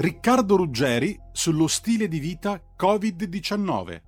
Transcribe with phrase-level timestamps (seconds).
[0.00, 4.02] Riccardo Ruggeri sullo stile di vita Covid-19.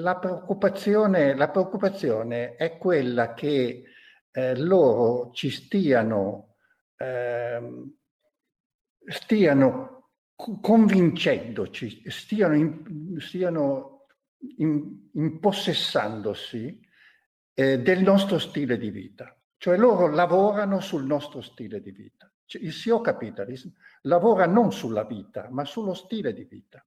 [0.00, 3.84] La preoccupazione, la preoccupazione è quella che
[4.30, 6.56] eh, loro ci stiano,
[6.96, 7.60] eh,
[9.08, 14.06] stiano convincendoci, stiano, in, stiano
[14.56, 16.80] in, impossessandosi
[17.52, 19.38] eh, del nostro stile di vita.
[19.58, 22.30] Cioè loro lavorano sul nostro stile di vita.
[22.46, 23.68] Cioè, il CEO Capitalism
[24.02, 26.84] lavora non sulla vita, ma sullo stile di vita.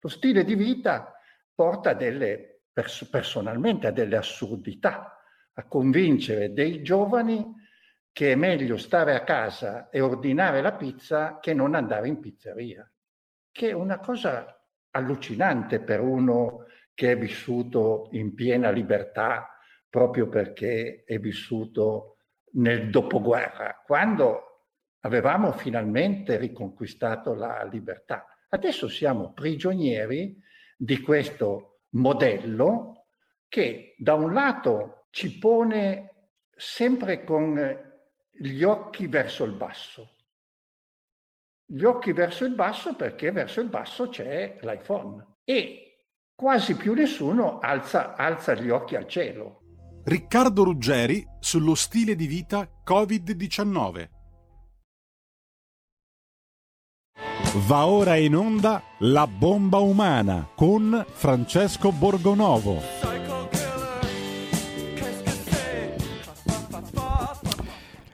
[0.00, 1.12] Lo stile di vita
[1.54, 5.20] porta delle, pers- personalmente a delle assurdità,
[5.52, 7.54] a convincere dei giovani
[8.12, 12.90] che è meglio stare a casa e ordinare la pizza che non andare in pizzeria,
[13.52, 14.58] che è una cosa
[14.90, 19.50] allucinante per uno che è vissuto in piena libertà
[19.90, 22.16] proprio perché è vissuto
[22.52, 24.45] nel dopoguerra, quando
[25.06, 28.26] avevamo finalmente riconquistato la libertà.
[28.48, 30.36] Adesso siamo prigionieri
[30.76, 33.06] di questo modello
[33.48, 37.56] che da un lato ci pone sempre con
[38.30, 40.16] gli occhi verso il basso.
[41.64, 47.58] Gli occhi verso il basso perché verso il basso c'è l'iPhone e quasi più nessuno
[47.60, 49.60] alza, alza gli occhi al cielo.
[50.04, 54.15] Riccardo Ruggeri sullo stile di vita Covid-19.
[57.64, 62.82] Va ora in onda La bomba umana con Francesco Borgonovo.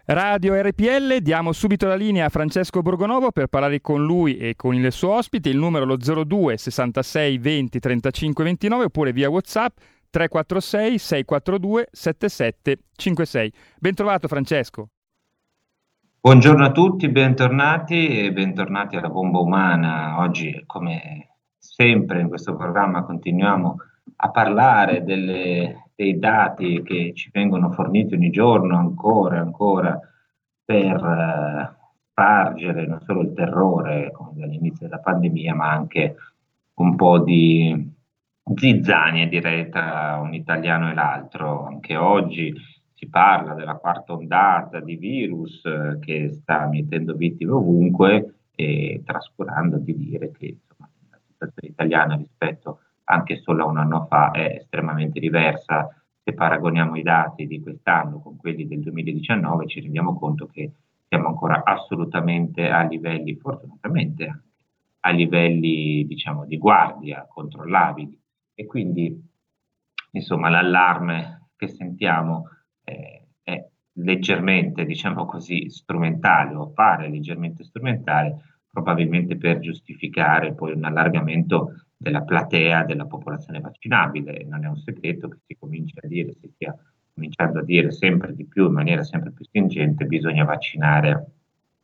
[0.05, 4.77] Radio RPL, diamo subito la linea a Francesco Borgonovo per parlare con lui e con
[4.77, 9.77] il suo ospite, il numero lo 02 66 20 35 29 oppure via WhatsApp
[10.09, 13.53] 346 642 7756.
[13.81, 14.91] Bentrovato Francesco.
[16.25, 20.20] Buongiorno a tutti, bentornati e bentornati alla bomba umana.
[20.20, 23.77] Oggi, come sempre in questo programma, continuiamo
[24.19, 30.01] a parlare delle, dei dati che ci vengono forniti ogni giorno ancora e ancora
[30.64, 31.77] per eh,
[32.13, 36.14] spargere non solo il terrore dall'inizio della pandemia, ma anche
[36.74, 37.95] un po' di
[38.55, 41.67] zizzania direi tra un italiano e l'altro.
[41.67, 42.55] Anche oggi
[43.02, 49.79] si parla della quarta ondata di virus eh, che sta mettendo vittime ovunque e trascurando
[49.79, 54.58] di dire che insomma, la situazione italiana rispetto anche solo a un anno fa è
[54.61, 55.89] estremamente diversa.
[56.23, 60.70] Se paragoniamo i dati di quest'anno con quelli del 2019 ci rendiamo conto che
[61.08, 64.42] siamo ancora assolutamente a livelli, fortunatamente
[65.01, 68.17] a livelli diciamo di guardia controllabili
[68.55, 69.20] e quindi
[70.12, 72.45] insomma l'allarme che sentiamo
[72.92, 78.36] eh, è leggermente, diciamo così, strumentale o appare leggermente strumentale,
[78.70, 84.45] probabilmente per giustificare poi un allargamento della platea della popolazione vaccinabile.
[84.45, 86.77] Non è un segreto che si comincia a dire, si stia
[87.14, 91.27] cominciando a dire sempre di più, in maniera sempre più stringente, bisogna vaccinare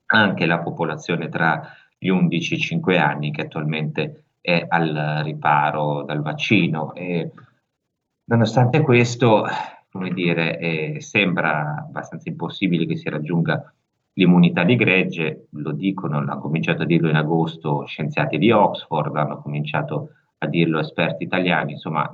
[0.06, 1.62] anche la popolazione tra
[1.98, 6.94] gli 11 e i 5 anni che attualmente è al riparo dal vaccino.
[6.94, 7.30] E
[8.25, 9.44] nonostante questo,
[9.91, 13.72] come dire, eh, sembra abbastanza impossibile che si raggiunga
[14.15, 19.41] l'immunità di gregge, lo dicono, hanno cominciato a dirlo in agosto scienziati di Oxford, hanno
[19.41, 22.10] cominciato a dirlo esperti italiani, insomma,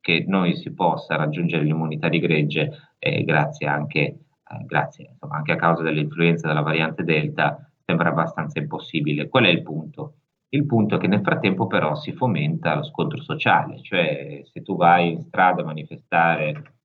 [0.00, 5.52] che noi si possa raggiungere l'immunità di gregge eh, grazie anche, eh, grazie, insomma, anche
[5.52, 9.28] a causa dell'influenza della variante Delta sembra abbastanza impossibile.
[9.28, 10.14] Qual è il punto?
[10.50, 14.76] Il punto è che nel frattempo però si fomenta lo scontro sociale, cioè se tu
[14.76, 16.77] vai in strada a manifestare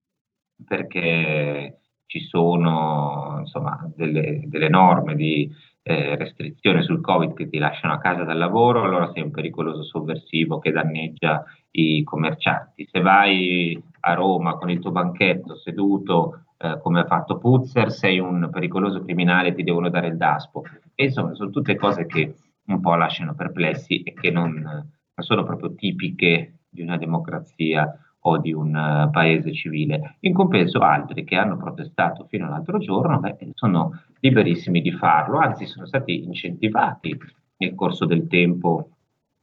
[0.66, 5.50] perché ci sono insomma, delle, delle norme di
[5.82, 9.84] eh, restrizione sul Covid che ti lasciano a casa dal lavoro, allora sei un pericoloso
[9.84, 12.88] sovversivo che danneggia i commercianti.
[12.90, 18.20] Se vai a Roma con il tuo banchetto seduto eh, come ha fatto Puzzer, sei
[18.20, 20.64] un pericoloso criminale ti devono dare il daspo.
[20.96, 22.36] E insomma, sono tutte cose che
[22.66, 27.94] un po' lasciano perplessi e che non, non sono proprio tipiche di una democrazia
[28.26, 30.18] o di un uh, paese civile.
[30.22, 35.66] In compenso altri che hanno protestato fino all'altro giorno beh, sono liberissimi di farlo, anzi
[35.66, 37.18] sono stati incentivati
[37.58, 38.90] nel corso del tempo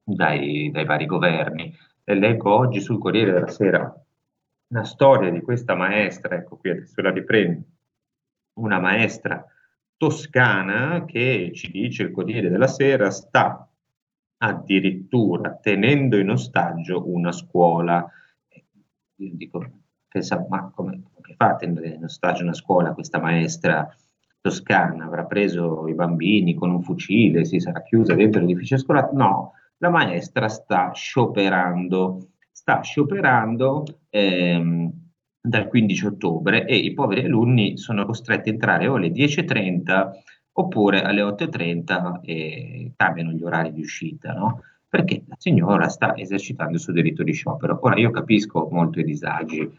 [0.03, 1.75] dai, dai vari governi.
[2.05, 3.95] E leggo oggi sul Corriere della Sera
[4.69, 7.63] una storia di questa maestra, ecco qui adesso la riprendo,
[8.55, 9.45] una maestra
[9.97, 13.69] toscana che ci dice il Corriere della Sera sta
[14.39, 18.09] addirittura tenendo in ostaggio una scuola
[19.25, 19.65] io dico,
[20.09, 23.89] pensa, ma come, come fa a tenere in ostaggio una scuola questa maestra
[24.41, 29.23] Toscana avrà preso i bambini con un fucile, si sarà chiusa dentro l'edificio scolastico.
[29.23, 34.91] No, la maestra sta scioperando, sta scioperando ehm,
[35.43, 40.11] dal 15 ottobre e i poveri alunni sono costretti a entrare o alle 10.30
[40.53, 44.63] oppure alle 8.30 e cambiano gli orari di uscita, no?
[44.91, 47.79] Perché la signora sta esercitando il suo diritto di sciopero.
[47.83, 49.71] Ora io capisco molto i disagi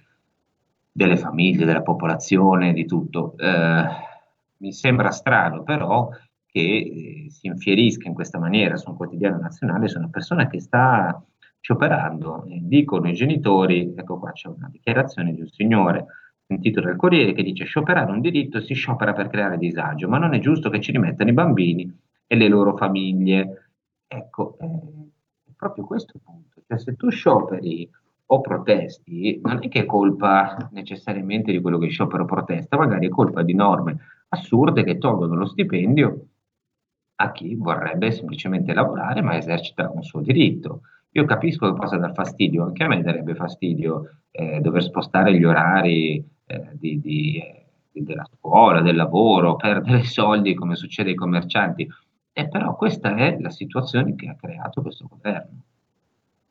[0.89, 3.35] delle famiglie, della popolazione, di tutto.
[3.37, 3.83] Eh,
[4.57, 6.09] mi sembra strano però
[6.45, 10.61] che eh, si infierisca in questa maniera su un quotidiano nazionale su una persona che
[10.61, 11.21] sta
[11.59, 12.45] scioperando.
[12.47, 16.05] Dicono i genitori, ecco qua c'è una dichiarazione di un signore
[16.47, 20.33] sentito dal Corriere che dice scioperare un diritto si sciopera per creare disagio, ma non
[20.33, 23.71] è giusto che ci rimettano i bambini e le loro famiglie.
[24.07, 25.00] Ecco, eh,
[25.61, 26.63] proprio questo punto.
[26.65, 27.87] Cioè, se tu scioperi
[28.25, 33.05] o protesti, non è che è colpa necessariamente di quello che sciopero o protesta, magari
[33.05, 33.97] è colpa di norme
[34.29, 36.25] assurde che tolgono lo stipendio
[37.15, 40.81] a chi vorrebbe semplicemente lavorare ma esercita un suo diritto.
[41.11, 45.43] Io capisco che possa dar fastidio, anche a me darebbe fastidio eh, dover spostare gli
[45.43, 51.87] orari eh, di, di, eh, della scuola, del lavoro, perdere soldi come succede ai commercianti.
[52.33, 55.63] E però questa è la situazione che ha creato questo governo.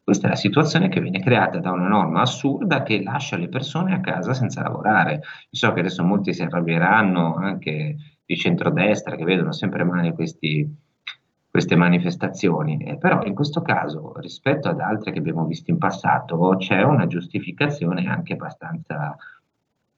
[0.02, 3.94] Questa è la situazione che viene creata da una norma assurda che lascia le persone
[3.94, 5.14] a casa senza lavorare.
[5.14, 10.68] Io so che adesso molti si arrabbieranno anche di centrodestra che vedono sempre male questi,
[11.50, 16.56] queste manifestazioni, eh, però in questo caso rispetto ad altre che abbiamo visto in passato
[16.58, 19.16] c'è una giustificazione anche abbastanza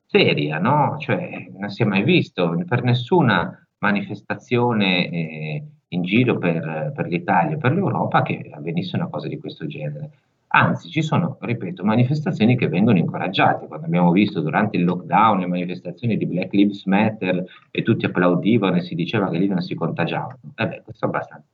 [0.06, 0.96] seria, no?
[0.98, 7.56] Cioè non si è mai visto per nessuna manifestazione eh, in giro per, per l'Italia,
[7.56, 10.10] per l'Europa che avvenisse una cosa di questo genere.
[10.54, 13.66] Anzi, ci sono, ripeto, manifestazioni che vengono incoraggiate.
[13.66, 18.76] Quando abbiamo visto durante il lockdown le manifestazioni di Black Lives Matter e tutti applaudivano
[18.76, 20.38] e si diceva che lì non si contagiavano.
[20.54, 21.46] E beh, questo è abbastanza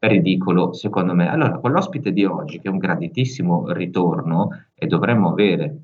[0.00, 1.30] ridicolo, secondo me.
[1.30, 5.76] Allora, con l'ospite di oggi, che è un graditissimo ritorno e dovremmo avere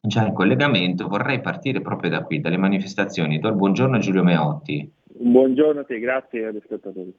[0.00, 3.38] già in collegamento, vorrei partire proprio da qui, dalle manifestazioni.
[3.38, 4.90] Do il buongiorno a Giulio Meotti.
[5.16, 7.16] Buongiorno a te, grazie agli spettatori.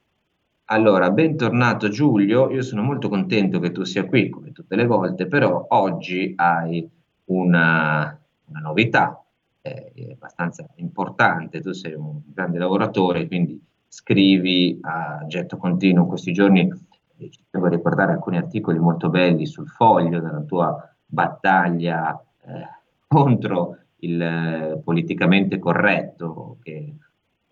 [0.65, 5.27] Allora, bentornato Giulio, io sono molto contento che tu sia qui, come tutte le volte,
[5.27, 6.85] però oggi hai
[7.25, 9.23] una, una novità
[9.61, 16.33] eh, abbastanza importante, tu sei un grande lavoratore, quindi scrivi a getto continuo in questi
[16.33, 16.69] giorni,
[17.17, 22.67] eh, ci devo ricordare alcuni articoli molto belli sul foglio della tua battaglia eh,
[23.07, 26.93] contro il eh, politicamente corretto che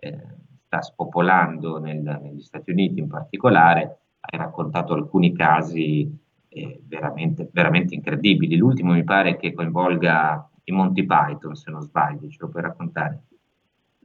[0.04, 0.18] eh,
[0.66, 6.10] sta spopolando nel, negli Stati Uniti in particolare, hai raccontato alcuni casi
[6.50, 8.58] eh, veramente, veramente incredibili.
[8.58, 13.24] L'ultimo mi pare che coinvolga i Monty Python, se non sbaglio, ce lo puoi raccontare?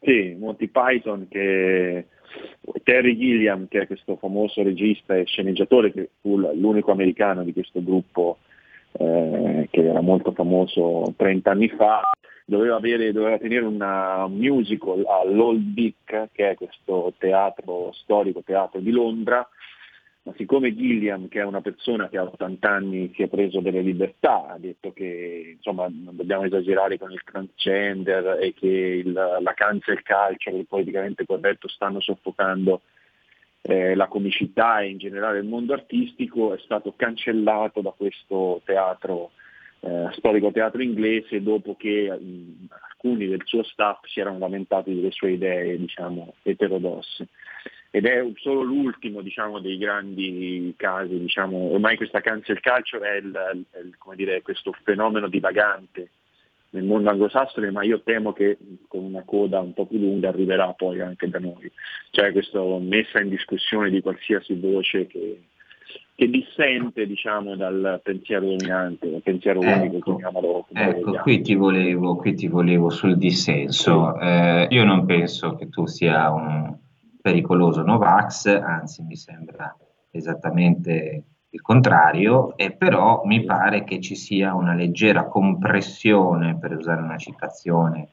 [0.00, 2.06] Sì, Monty Python che
[2.82, 7.82] Terry Gilliam, che è questo famoso regista e sceneggiatore, che fu l'unico americano di questo
[7.82, 8.38] gruppo
[8.92, 12.00] eh, che era molto famoso 30 anni fa,
[12.48, 18.90] doveva, avere, doveva tenere una musical all'Old Vic, che è questo teatro storico, teatro di
[18.90, 19.46] Londra,
[20.22, 23.82] ma siccome Gilliam, che è una persona che ha 80 anni, si è preso delle
[23.82, 29.52] libertà, ha detto che insomma, non dobbiamo esagerare con il transgender e che il, la
[29.52, 32.80] cancel culture, il politicamente corretto, stanno soffocando
[33.60, 39.32] eh, la comicità e in generale il mondo artistico, è stato cancellato da questo teatro
[39.80, 45.10] eh, storico teatro inglese dopo che mh, alcuni del suo staff si erano lamentati delle
[45.10, 47.28] sue idee diciamo, eterodosse.
[47.90, 53.32] Ed è solo l'ultimo diciamo, dei grandi casi, diciamo, ormai questa cancel culture è, il,
[53.70, 56.10] è il, dire, questo fenomeno divagante
[56.70, 58.58] nel mondo anglosassone, ma io temo che
[58.88, 61.70] con una coda un po' più lunga arriverà poi anche da noi.
[62.10, 65.40] Cioè questa messa in discussione di qualsiasi voce che,
[66.18, 72.34] che dissente diciamo, dal pensiero dominante, dal pensiero ecco, unico, Ecco, qui ti, volevo, qui
[72.34, 74.18] ti volevo sul dissenso.
[74.18, 76.76] Eh, io non penso che tu sia un
[77.22, 79.72] pericoloso Novax, anzi mi sembra
[80.10, 87.00] esattamente il contrario, e però mi pare che ci sia una leggera compressione, per usare
[87.00, 88.08] una citazione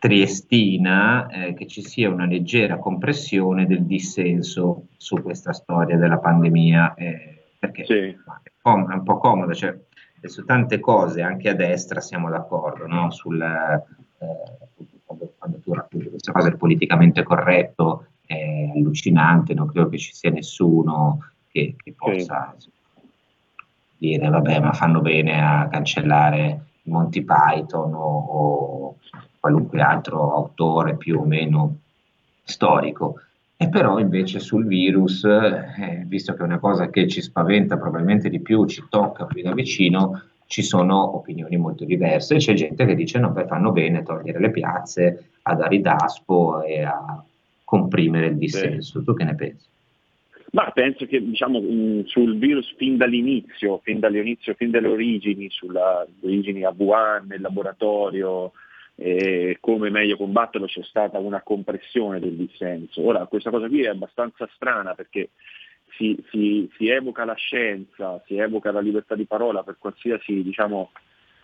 [0.00, 6.94] triestina eh, che ci sia una leggera compressione del dissenso su questa storia della pandemia,
[6.94, 7.92] eh, perché sì.
[7.92, 8.16] è,
[8.62, 9.78] com- è, un po' comodo, cioè,
[10.22, 13.10] su tante cose anche a destra siamo d'accordo, no?
[13.10, 13.82] Sul, eh,
[15.04, 20.14] quando, quando, tu racconti questa cosa del politicamente corretto è allucinante, non credo che ci
[20.14, 22.70] sia nessuno che, che possa sì.
[23.98, 28.96] dire vabbè ma fanno bene a cancellare Monty Python o, o
[29.40, 31.78] qualunque altro autore più o meno
[32.42, 33.22] storico.
[33.56, 38.28] E però invece sul virus, eh, visto che è una cosa che ci spaventa probabilmente
[38.28, 42.36] di più, ci tocca più da vicino, ci sono opinioni molto diverse.
[42.36, 45.80] C'è gente che dice no, beh, fanno bene a togliere le piazze, a dare i
[45.80, 47.22] daspo e a
[47.64, 48.98] comprimere il dissenso.
[49.00, 49.04] Sì.
[49.04, 49.68] Tu che ne pensi?
[50.52, 56.08] Ma penso che diciamo, mh, sul virus fin dall'inizio, fin dall'inizio, fin dalle origini, sulle
[56.22, 58.52] origini a Wuhan, nel laboratorio,
[59.02, 63.02] eh, come meglio combatterlo, c'è stata una compressione del dissenso.
[63.02, 65.30] Ora, questa cosa qui è abbastanza strana perché
[65.96, 70.90] si, si, si evoca la scienza, si evoca la libertà di parola per qualsiasi diciamo,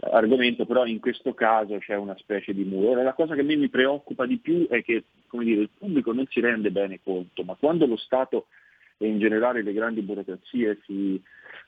[0.01, 2.91] argomento, però in questo caso c'è una specie di muro.
[2.91, 6.13] Ora, la cosa che a me mi preoccupa di più è che dire, il pubblico
[6.13, 8.49] non si rende bene conto, ma quando lo Stato
[8.99, 11.21] e in generale le grandi burocrazie si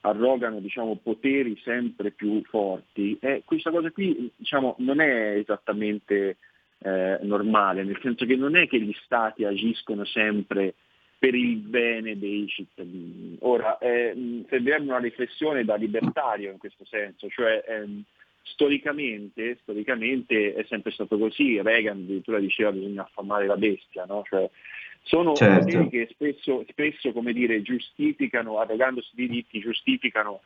[0.02, 6.36] arrogano diciamo, poteri sempre più forti, e questa cosa qui diciamo, non è esattamente
[6.78, 10.74] eh, normale, nel senso che non è che gli stati agiscono sempre
[11.18, 13.36] per il bene dei cittadini.
[13.40, 18.04] Ora, eh, servirebbe una riflessione da libertario in questo senso, cioè ehm,
[18.42, 24.22] storicamente, storicamente, è sempre stato così, Reagan addirittura diceva bisogna affamare la bestia, no?
[24.28, 24.48] cioè,
[25.08, 25.64] sono certo.
[25.64, 30.42] poteri che spesso, spesso come dire, giustificano, arrogandosi diritti, giustificano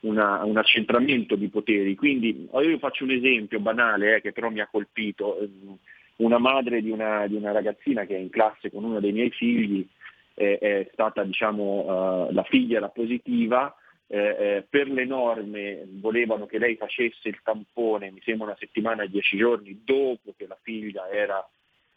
[0.00, 1.94] una, un accentramento di poteri.
[1.94, 5.38] Quindi io faccio un esempio banale eh, che però mi ha colpito.
[5.38, 5.76] Ehm,
[6.16, 9.30] una madre di una, di una, ragazzina che è in classe con uno dei miei
[9.30, 9.86] figli
[10.34, 13.72] eh, è stata, diciamo, uh, la figlia era positiva,
[14.08, 19.02] eh, eh, per le norme volevano che lei facesse il tampone, mi sembra una settimana
[19.02, 21.46] e dieci giorni dopo che la figlia era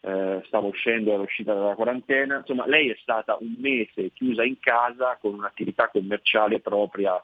[0.02, 4.58] eh, stava uscendo, era uscita dalla quarantena, insomma lei è stata un mese chiusa in
[4.58, 7.22] casa con un'attività commerciale propria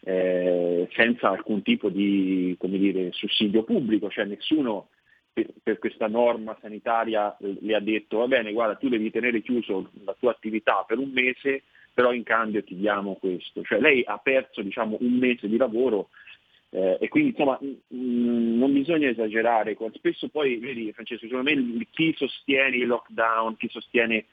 [0.00, 4.88] eh, senza alcun tipo di dire, sussidio pubblico, cioè nessuno
[5.32, 9.90] per, per, questa norma sanitaria le ha detto va bene guarda tu devi tenere chiuso
[10.04, 11.62] la tua attività per un mese
[11.98, 16.10] però in cambio ti diamo questo, cioè lei ha perso diciamo, un mese di lavoro
[16.70, 22.14] eh, e quindi insomma mh, non bisogna esagerare, spesso poi, vedi Francesco, secondo me chi
[22.16, 24.24] sostiene il lockdown, chi sostiene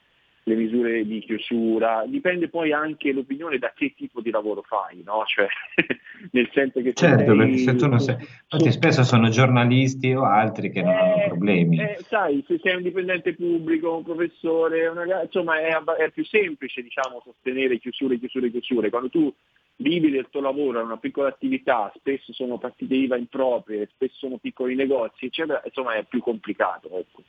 [0.48, 5.24] le misure di chiusura, dipende poi anche l'opinione da che tipo di lavoro fai, no?
[5.26, 5.48] Cioè,
[6.30, 10.22] nel senso che certo, sei, perché se tu non sei, infatti spesso sono giornalisti o
[10.22, 11.80] altri che non eh, hanno problemi.
[11.80, 16.80] Eh, sai, se sei un dipendente pubblico, un professore, una, insomma è, è, più semplice
[16.80, 18.88] diciamo sostenere chiusure, chiusure, chiusure.
[18.88, 19.34] Quando tu
[19.76, 24.38] vivi del tuo lavoro, è una piccola attività, spesso sono partite IVA improprie, spesso sono
[24.38, 26.88] piccoli negozi, eccetera, insomma è più complicato.
[26.98, 27.22] Ecco.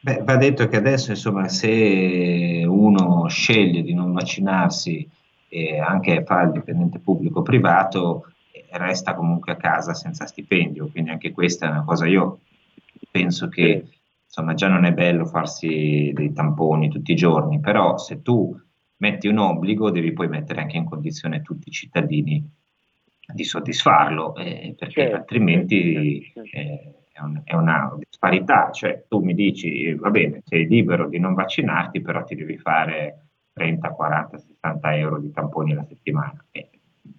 [0.00, 5.06] Beh, va detto che adesso, insomma, se uno sceglie di non vaccinarsi
[5.48, 8.32] e anche fa il dipendente pubblico privato,
[8.70, 12.40] resta comunque a casa senza stipendio, quindi anche questa è una cosa, io
[13.10, 13.86] penso che
[14.24, 18.56] insomma già non è bello farsi dei tamponi tutti i giorni, però se tu
[19.00, 22.48] metti un obbligo, devi poi mettere anche in condizione tutti i cittadini
[23.32, 26.50] di soddisfarlo, eh, perché certo, altrimenti certo.
[26.52, 28.70] Eh, è, un, è, una disparità.
[28.70, 33.26] Cioè, tu mi dici, va bene, sei libero di non vaccinarti, però ti devi fare
[33.52, 36.44] 30, 40, 60 euro di tamponi alla settimana.
[36.50, 36.68] E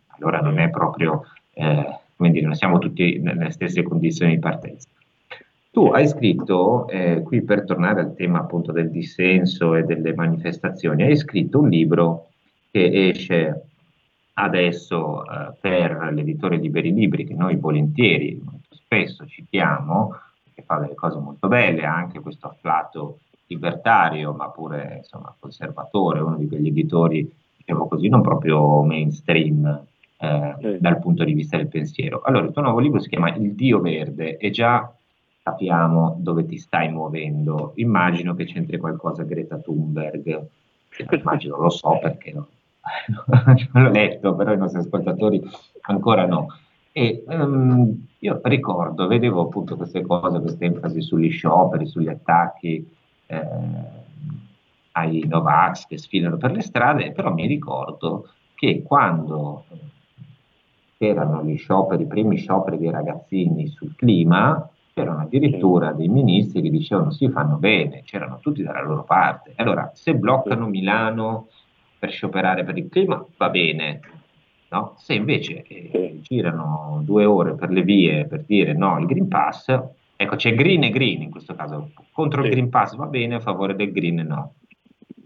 [0.07, 1.23] allora non è proprio,
[1.53, 4.89] eh, dire, non siamo tutti nelle stesse condizioni di partenza.
[5.71, 11.03] Tu hai scritto, eh, qui per tornare al tema appunto del dissenso e delle manifestazioni,
[11.03, 12.27] hai scritto un libro
[12.69, 13.67] che esce
[14.33, 20.13] adesso eh, per l'editore Liberi Libri, che noi volentieri, molto spesso citiamo,
[20.53, 26.35] che fa delle cose molto belle, anche questo afflato libertario, ma pure insomma, conservatore, uno
[26.35, 29.85] di quegli editori, diciamo così, non proprio mainstream
[30.17, 32.21] eh, dal punto di vista del pensiero.
[32.23, 34.93] Allora, il tuo nuovo libro si chiama Il Dio Verde e già
[35.43, 37.73] capiamo dove ti stai muovendo.
[37.75, 40.47] Immagino che c'entri qualcosa Greta Thunberg,
[41.11, 42.47] immagino, lo so perché no.
[43.73, 45.41] l'ho letto, però i nostri ascoltatori
[45.81, 46.47] ancora no.
[46.91, 52.87] E um, io ricordo, vedevo appunto queste cose, queste enfasi sugli scioperi, sugli attacchi
[53.27, 53.47] eh,
[54.93, 59.65] ai Novax che sfilano per le strade, però mi ricordo che quando
[60.97, 64.69] erano gli scioperi, i primi scioperi dei ragazzini sul clima,
[65.01, 69.53] c'erano addirittura dei ministri che dicevano sì, fanno bene, c'erano tutti dalla loro parte.
[69.55, 71.47] Allora, se bloccano Milano
[71.97, 73.99] per scioperare per il clima, va bene.
[74.69, 74.95] No?
[74.97, 79.77] Se invece eh, girano due ore per le vie per dire no il Green Pass,
[80.15, 82.47] ecco c'è green e green in questo caso, contro sì.
[82.47, 84.53] il Green Pass va bene, a favore del green no.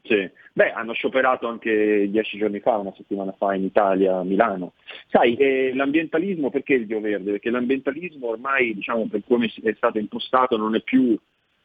[0.01, 0.29] Sì.
[0.57, 4.71] Beh, hanno scioperato anche dieci giorni fa, una settimana fa in Italia, a Milano.
[5.09, 7.31] Sai, eh, l'ambientalismo, perché il Dio Verde?
[7.31, 11.13] Perché l'ambientalismo ormai, diciamo, per come è stato impostato, non è più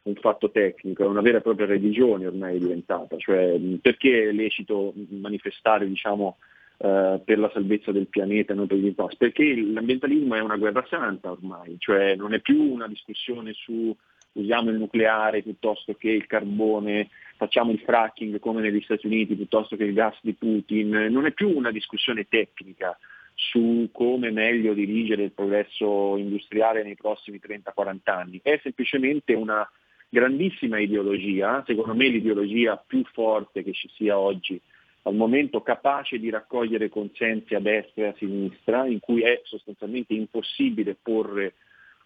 [0.03, 3.17] un fatto tecnico, è una vera e propria religione ormai diventata.
[3.17, 6.39] Cioè, perché è lecito manifestare, diciamo,
[6.79, 9.15] eh, per la salvezza del pianeta, non per il pass?
[9.15, 13.97] Perché l'ambientalismo è una guerra santa ormai, cioè non è più una discussione su
[14.33, 19.77] usiamo il nucleare piuttosto che il carbone, facciamo il fracking come negli Stati Uniti piuttosto
[19.77, 22.97] che il gas di Putin, non è più una discussione tecnica
[23.35, 29.69] su come meglio dirigere il progresso industriale nei prossimi 30-40 anni, è semplicemente una
[30.09, 34.61] grandissima ideologia, secondo me l'ideologia più forte che ci sia oggi
[35.05, 40.13] al momento capace di raccogliere consensi a destra e a sinistra, in cui è sostanzialmente
[40.13, 41.55] impossibile porre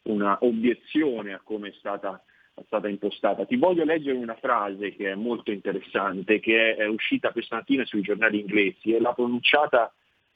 [0.04, 2.22] una obiezione a come è stata,
[2.54, 3.44] è stata, impostata.
[3.44, 8.02] Ti voglio leggere una frase che è molto interessante, che è, uscita questa mattina sui
[8.02, 9.92] giornali inglesi e l'ha pronunciata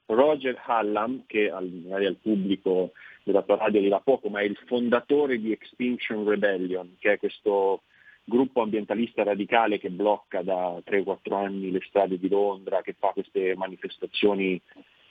[0.07, 5.39] Roger Hallam, che magari al pubblico della tua radio dirà poco, ma è il fondatore
[5.39, 7.83] di Extinction Rebellion, che è questo
[8.25, 13.55] gruppo ambientalista radicale che blocca da 3-4 anni le strade di Londra, che fa queste
[13.57, 14.61] manifestazioni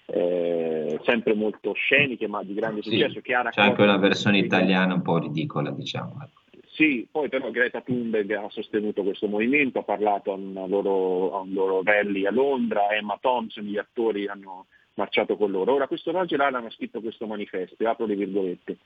[0.09, 3.19] eh, sempre molto sceniche ma di grande successo.
[3.21, 6.13] Sì, c'è anche una versione italiana un po' ridicola, diciamo.
[6.23, 6.59] Ecco.
[6.77, 10.37] Sì, poi però Greta Thunberg ha sostenuto questo movimento, ha parlato a,
[10.67, 15.73] loro, a un loro rally a Londra, Emma Thompson, gli attori hanno marciato con loro.
[15.73, 18.77] Ora questo Roger Allen ha scritto questo manifesto, apro le virgolette.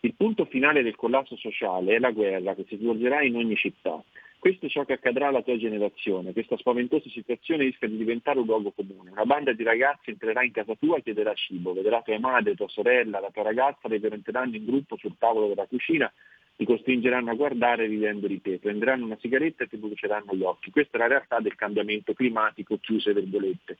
[0.00, 4.02] Il punto finale del collasso sociale è la guerra che si svolgerà in ogni città.
[4.42, 6.32] Questo è ciò che accadrà alla tua generazione.
[6.32, 9.12] Questa spaventosa situazione rischia di diventare un luogo comune.
[9.12, 11.72] Una banda di ragazzi entrerà in casa tua e chiederà cibo.
[11.72, 15.66] Vedrà tua madre, tua sorella, la tua ragazza, le presenteranno in gruppo sul tavolo della
[15.66, 16.12] cucina,
[16.56, 20.72] ti costringeranno a guardare ridendo di te, prenderanno una sigaretta e ti bruceranno gli occhi.
[20.72, 23.78] Questa è la realtà del cambiamento climatico, chiuse virgolette.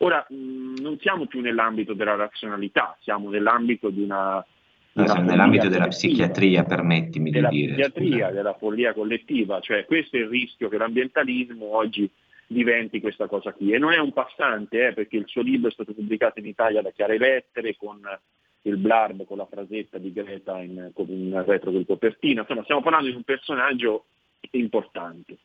[0.00, 4.44] Ora, mh, non siamo più nell'ambito della razionalità, siamo nell'ambito di una
[4.94, 7.74] No, siamo nell'ambito della psichiatria, permettimi di dire.
[7.74, 8.30] Della psichiatria, scusa.
[8.30, 12.10] della follia collettiva, cioè questo è il rischio che l'ambientalismo oggi
[12.46, 13.72] diventi questa cosa qui.
[13.72, 16.82] E non è un passante, eh, perché il suo libro è stato pubblicato in Italia
[16.82, 18.00] da Chiare Lettere, con
[18.62, 22.42] il blurb, con la frasetta di Greta in, in retro del copertina.
[22.42, 24.04] Insomma, stiamo parlando di un personaggio
[24.50, 25.36] importante.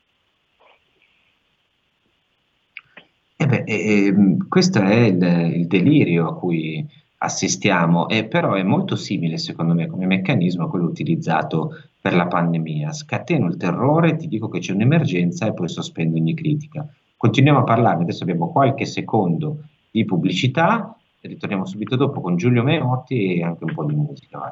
[3.38, 4.14] Eh beh, eh,
[4.50, 6.86] questo è il, il delirio a cui
[7.20, 12.28] assistiamo, e però è molto simile secondo me come meccanismo a quello utilizzato per la
[12.28, 12.92] pandemia.
[12.92, 16.88] Scateno il terrore, ti dico che c'è un'emergenza e poi sospendo ogni critica.
[17.16, 23.36] Continuiamo a parlare, adesso abbiamo qualche secondo di pubblicità ritorniamo subito dopo con Giulio Meotti
[23.36, 24.40] e anche un po' di musica.
[24.40, 24.52] Vai.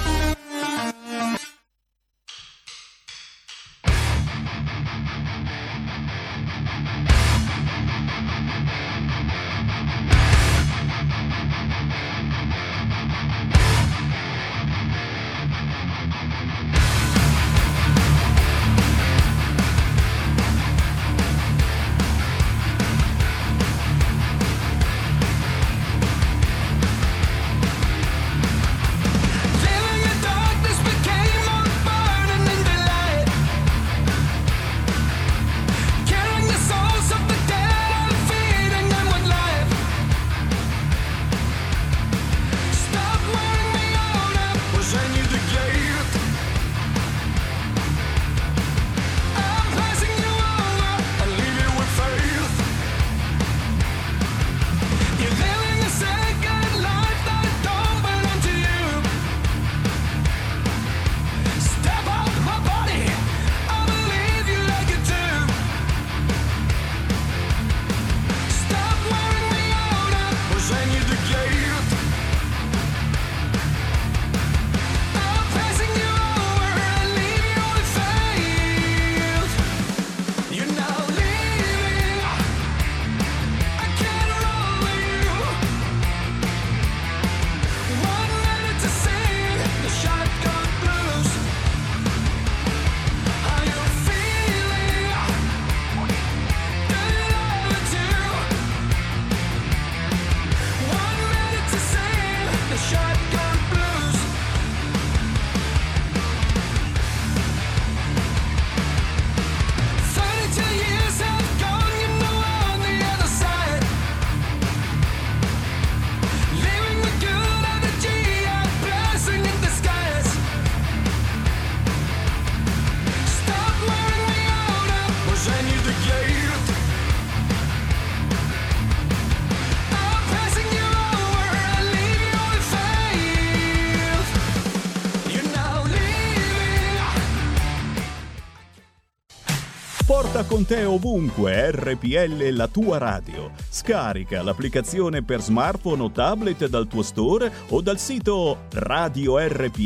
[141.11, 143.51] Ovunque RPL la tua radio.
[143.69, 149.79] Scarica l'applicazione per smartphone o tablet dal tuo store o dal sito radiorpl.it.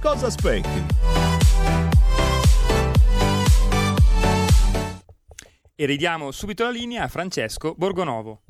[0.00, 0.84] Cosa aspetti?
[5.76, 8.40] E ridiamo subito la linea a Francesco Borgonovo.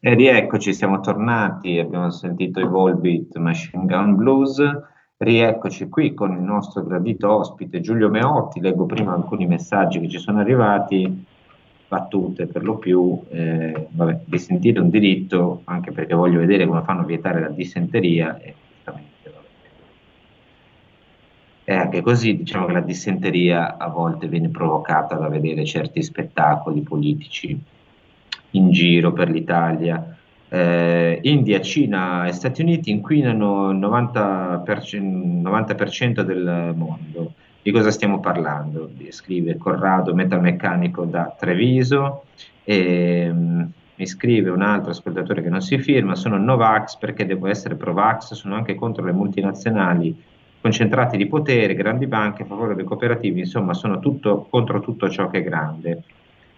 [0.00, 4.62] E rieccoci, siamo tornati, abbiamo sentito i Volbeat Machine Gun Blues.
[5.20, 8.60] Rieccoci qui con il nostro gradito ospite Giulio Meotti.
[8.60, 11.24] Leggo prima alcuni messaggi che ci sono arrivati,
[11.88, 13.20] battute per lo più.
[13.28, 17.48] Eh, vabbè, di sentire un diritto, anche perché voglio vedere come fanno a vietare la
[17.48, 18.38] dissenteria.
[18.38, 19.32] E giustamente.
[21.64, 26.82] E anche così diciamo che la dissenteria a volte viene provocata da vedere certi spettacoli
[26.82, 27.60] politici
[28.52, 30.16] in giro per l'Italia.
[30.48, 37.34] Eh, India, Cina e Stati Uniti inquinano il 90%, 90% del mondo.
[37.62, 38.90] Di cosa stiamo parlando?
[39.10, 42.24] Scrive Corrado, metalmeccanico da Treviso.
[42.64, 47.48] E, um, mi scrive un altro ascoltatore che non si firma, sono Novax perché devo
[47.48, 50.16] essere Provax, sono anche contro le multinazionali
[50.60, 55.28] concentrati di potere, grandi banche a favore dei cooperativi, insomma sono tutto, contro tutto ciò
[55.28, 56.02] che è grande.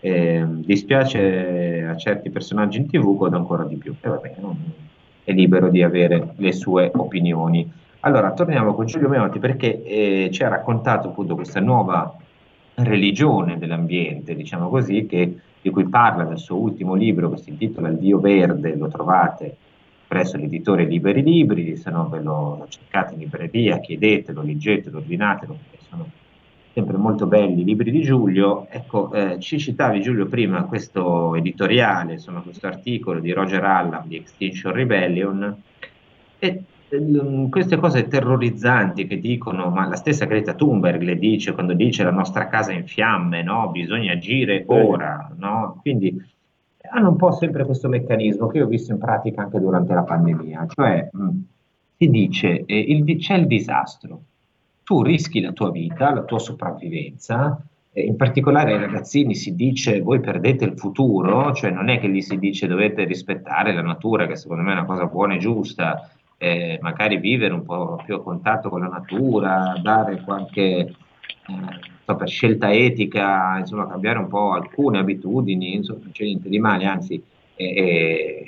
[0.01, 3.95] Eh, dispiace a certi personaggi in tv, godo ancora di più.
[4.01, 4.57] E va bene, non
[5.25, 7.71] è libero di avere le sue opinioni.
[8.01, 12.17] Allora, torniamo con Giulio Meotti perché eh, ci ha raccontato appunto questa nuova
[12.75, 17.89] religione dell'ambiente, diciamo così, che, di cui parla nel suo ultimo libro che si intitola
[17.89, 19.57] Il Dio Verde, lo trovate
[20.07, 25.85] presso l'editore Liberi Libri, se no ve lo cercate in libreria, chiedetelo, leggetelo, ordinatelo, perché
[25.89, 26.09] sono
[26.73, 28.67] sempre molto belli, i libri di Giulio.
[28.69, 34.17] Ecco, eh, ci citavi Giulio prima questo editoriale, insomma questo articolo di Roger Allam di
[34.17, 35.63] Extinction Rebellion
[36.39, 41.73] e eh, queste cose terrorizzanti che dicono, ma la stessa Greta Thunberg le dice quando
[41.73, 43.71] dice la nostra casa è in fiamme, no?
[43.71, 45.79] bisogna agire ora, no?
[45.81, 46.21] quindi
[46.93, 50.03] hanno un po' sempre questo meccanismo che io ho visto in pratica anche durante la
[50.03, 51.29] pandemia, cioè mh,
[51.97, 54.23] si dice eh, il, c'è il disastro,
[54.91, 60.01] tu rischi la tua vita, la tua sopravvivenza, eh, in particolare ai ragazzini si dice
[60.01, 64.27] voi perdete il futuro, cioè non è che gli si dice dovete rispettare la natura,
[64.27, 68.17] che secondo me è una cosa buona e giusta, eh, magari vivere un po' più
[68.17, 70.93] a contatto con la natura, dare qualche eh,
[72.05, 76.59] so, per scelta etica, insomma cambiare un po' alcune abitudini, insomma non c'è niente di
[76.59, 77.23] male, anzi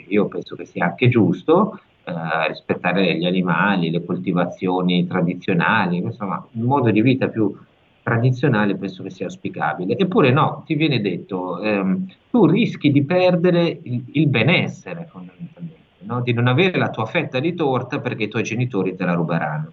[0.08, 6.62] io penso che sia anche giusto, eh, rispettare gli animali, le coltivazioni tradizionali, insomma, un
[6.64, 7.54] modo di vita più
[8.02, 9.96] tradizionale penso che sia auspicabile.
[9.96, 16.20] Eppure no, ti viene detto, ehm, tu rischi di perdere il, il benessere fondamentalmente, no?
[16.20, 19.72] di non avere la tua fetta di torta perché i tuoi genitori te la ruberanno.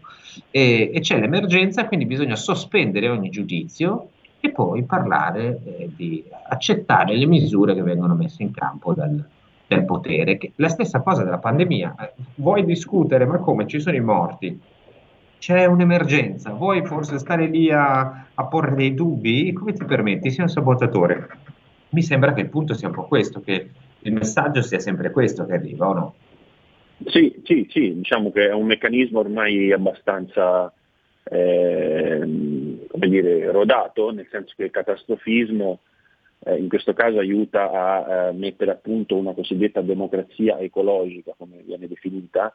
[0.52, 7.16] E, e c'è l'emergenza, quindi bisogna sospendere ogni giudizio e poi parlare eh, di accettare
[7.16, 9.22] le misure che vengono messe in campo dal,
[9.70, 10.38] del potere.
[10.38, 11.96] Che, la stessa cosa della pandemia.
[12.00, 14.60] Eh, vuoi discutere, ma come ci sono i morti?
[15.38, 19.54] C'è un'emergenza, vuoi forse stare lì a, a porre dei dubbi?
[19.54, 20.32] Come ti permetti?
[20.32, 21.28] Sei un sabotatore.
[21.90, 25.46] Mi sembra che il punto sia un po' questo, che il messaggio sia sempre questo
[25.46, 26.14] che arriva, o no?
[27.06, 30.74] Sì, sì, sì, diciamo che è un meccanismo ormai abbastanza
[31.24, 35.80] eh, come dire, rodato, nel senso che il catastrofismo
[36.42, 41.62] eh, in questo caso aiuta a eh, mettere a punto una cosiddetta democrazia ecologica, come
[41.66, 42.54] viene definita,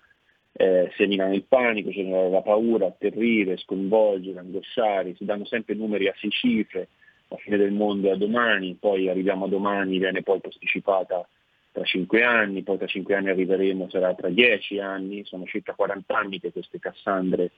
[0.52, 6.14] eh, seminare il panico, generare la paura, atterrire, sconvolgere, angosciare, si danno sempre numeri a
[6.16, 6.88] sei cifre,
[7.28, 11.26] la fine del mondo è a domani, poi arriviamo a domani, viene poi posticipata
[11.72, 16.16] tra cinque anni, poi tra cinque anni arriveremo, sarà tra dieci anni, sono circa 40
[16.16, 17.50] anni che queste Cassandre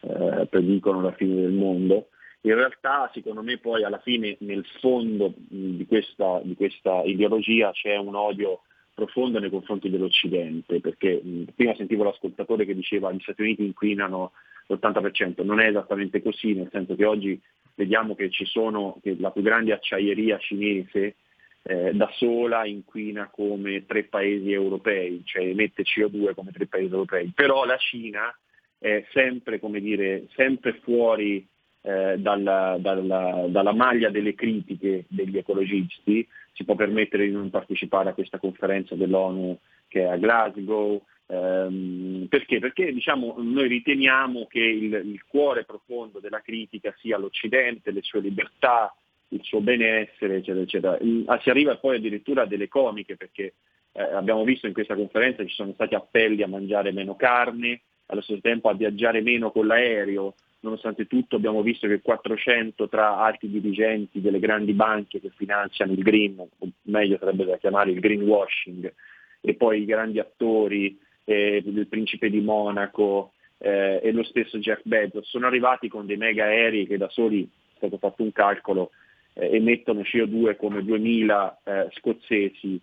[0.00, 2.10] eh, predicono la fine del mondo.
[2.42, 7.96] In realtà secondo me poi alla fine nel fondo di questa, di questa ideologia c'è
[7.96, 8.62] un odio
[8.94, 11.20] profondo nei confronti dell'Occidente, perché
[11.54, 14.32] prima sentivo l'ascoltatore che diceva che gli Stati Uniti inquinano
[14.66, 17.40] l'80%, non è esattamente così, nel senso che oggi
[17.74, 21.14] vediamo che sono, che la più grande acciaieria cinese
[21.62, 27.30] eh, da sola inquina come tre paesi europei, cioè emette CO2 come tre paesi europei,
[27.34, 28.36] però la Cina
[28.78, 31.46] è sempre, dire, sempre fuori
[31.82, 38.10] eh, dalla, dalla, dalla, maglia delle critiche degli ecologisti, si può permettere di non partecipare
[38.10, 41.02] a questa conferenza dell'ONU che è a Glasgow.
[41.26, 42.58] Ehm, perché?
[42.58, 48.20] Perché diciamo, noi riteniamo che il, il cuore profondo della critica sia l'Occidente, le sue
[48.20, 48.94] libertà,
[49.28, 50.98] il suo benessere, eccetera, eccetera.
[51.26, 53.54] Ah, si arriva poi addirittura a delle comiche perché
[53.92, 58.22] eh, abbiamo visto in questa conferenza ci sono stati appelli a mangiare meno carne, allo
[58.22, 63.48] stesso tempo a viaggiare meno con l'aereo, nonostante tutto abbiamo visto che 400 tra alti
[63.48, 66.48] dirigenti delle grandi banche che finanziano il green, o
[66.82, 68.92] meglio sarebbe da chiamare il greenwashing,
[69.40, 74.80] e poi i grandi attori, eh, il principe di Monaco eh, e lo stesso Jeff
[74.82, 78.90] Bezos, sono arrivati con dei mega aerei che da soli, è stato fatto un calcolo,
[79.34, 82.80] eh, emettono CO2 come 2000 eh, scozzesi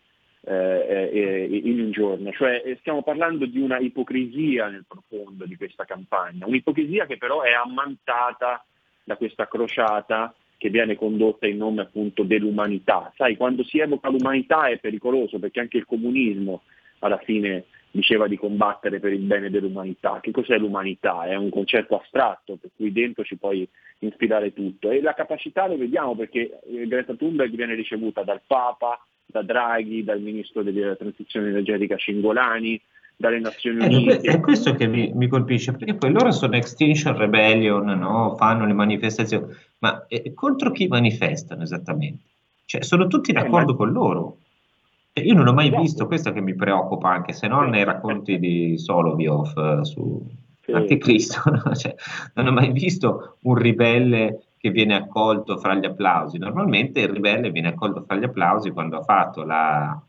[0.48, 2.32] eh, eh, in un giorno.
[2.32, 7.42] Cioè eh, stiamo parlando di una ipocrisia nel profondo di questa campagna, un'ipocrisia che però
[7.42, 8.64] è ammantata
[9.04, 13.12] da questa crociata che viene condotta in nome appunto dell'umanità.
[13.16, 16.62] Sai, quando si evoca l'umanità è pericoloso perché anche il comunismo
[17.00, 20.20] alla fine diceva di combattere per il bene dell'umanità.
[20.22, 21.24] Che cos'è l'umanità?
[21.24, 23.68] È un concetto astratto per cui dentro ci puoi
[24.00, 29.02] ispirare tutto e la capacità lo vediamo perché eh, Greta Thunberg viene ricevuta dal Papa,
[29.26, 32.80] da Draghi, dal Ministro della Transizione Energetica Cingolani,
[33.16, 34.30] dalle Nazioni eh, Unite.
[34.30, 38.36] È questo che mi, mi, colpisce, perché poi loro sono Extinction Rebellion, no?
[38.36, 39.46] fanno le manifestazioni,
[39.80, 42.24] ma eh, contro chi manifestano esattamente?
[42.66, 43.78] Cioè, sono tutti eh, d'accordo ma...
[43.78, 44.38] con loro.
[45.24, 45.82] Io non ho mai esatto.
[45.82, 50.22] visto, questo che mi preoccupa, anche se non nei racconti di Solovyov su
[50.62, 50.72] sì.
[50.72, 51.42] Anticristo,
[51.76, 51.96] cioè,
[52.34, 56.38] non ho mai visto un ribelle che viene accolto fra gli applausi.
[56.38, 60.02] Normalmente il ribelle viene accolto fra gli applausi quando ha fatto la,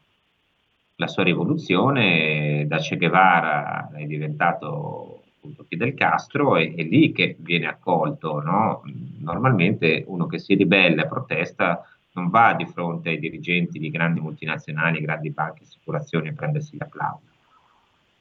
[0.96, 7.36] la sua rivoluzione, da Che Guevara è diventato appunto Fidel Castro, è, è lì che
[7.38, 8.40] viene accolto.
[8.40, 8.82] No?
[9.20, 11.82] Normalmente uno che si ribella, protesta,
[12.16, 16.82] non va di fronte ai dirigenti di grandi multinazionali, grandi banche, assicurazioni a prendersi gli
[16.82, 17.26] applausi.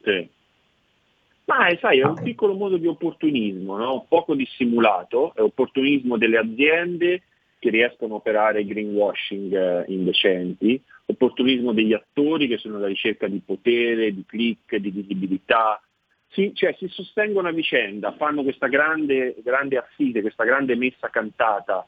[0.04, 0.30] Sì.
[1.46, 4.06] Ma è, sai, è un piccolo modo di opportunismo, no?
[4.08, 7.22] poco dissimulato, è opportunismo delle aziende
[7.60, 13.42] che riescono a operare greenwashing eh, indecenti, opportunismo degli attori che sono alla ricerca di
[13.46, 15.80] potere, di click, di visibilità.
[16.30, 21.86] Si, cioè, si sostengono a vicenda, fanno questa grande, grande assise, questa grande messa cantata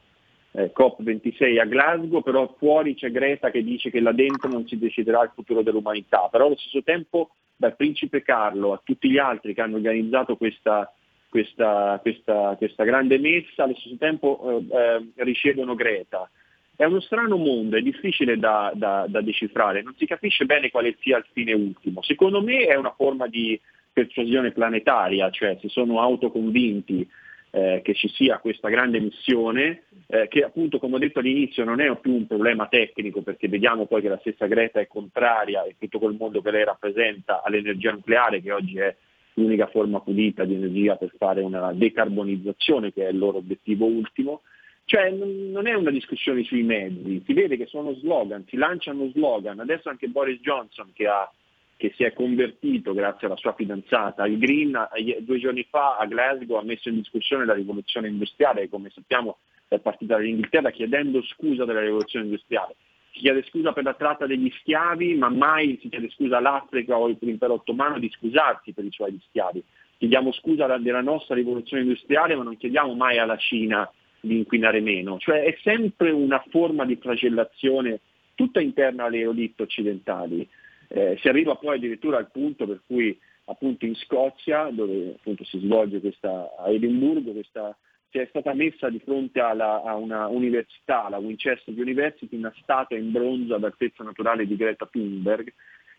[0.52, 4.78] eh, COP26 a Glasgow, però fuori c'è Greta che dice che là dentro non si
[4.78, 9.52] deciderà il futuro dell'umanità, però allo stesso tempo dal principe Carlo a tutti gli altri
[9.52, 10.92] che hanno organizzato questa,
[11.28, 16.30] questa, questa, questa grande messa, allo stesso tempo eh, eh, ricevono Greta.
[16.74, 20.96] È uno strano mondo, è difficile da, da, da, decifrare, non si capisce bene quale
[21.00, 22.02] sia il fine ultimo.
[22.02, 23.60] Secondo me è una forma di
[23.92, 27.08] persuasione planetaria, cioè si sono autoconvinti
[27.50, 31.80] eh, che ci sia questa grande missione, eh, che appunto come ho detto all'inizio non
[31.80, 35.76] è più un problema tecnico perché vediamo poi che la stessa Greta è contraria e
[35.78, 38.94] tutto quel mondo che lei rappresenta all'energia nucleare che oggi è
[39.34, 44.42] l'unica forma pulita di energia per fare una decarbonizzazione che è il loro obiettivo ultimo.
[44.84, 49.60] Cioè non è una discussione sui mezzi, si vede che sono slogan, si lanciano slogan,
[49.60, 51.30] adesso anche Boris Johnson che ha
[51.78, 54.76] che si è convertito grazie alla sua fidanzata al Green,
[55.20, 59.38] due giorni fa a Glasgow ha messo in discussione la rivoluzione industriale che come sappiamo
[59.68, 62.74] è partita dall'Inghilterra chiedendo scusa della rivoluzione industriale.
[63.12, 67.04] Si chiede scusa per la tratta degli schiavi, ma mai si chiede scusa all'Africa o
[67.04, 69.62] all'impero ottomano di scusarsi per i suoi schiavi.
[69.98, 73.88] Chiediamo scusa della nostra rivoluzione industriale, ma non chiediamo mai alla Cina
[74.20, 75.18] di inquinare meno.
[75.18, 78.00] Cioè è sempre una forma di flagellazione
[78.34, 80.48] tutta interna alle elite occidentali.
[80.88, 85.58] Eh, si arriva poi addirittura al punto per cui appunto in Scozia, dove appunto si
[85.58, 87.76] svolge questa, a Edimburgo, questa,
[88.10, 93.12] è stata messa di fronte alla, a una università, la Winchester University, una statua in
[93.12, 95.52] bronzo ad altezza naturale di Greta Thunberg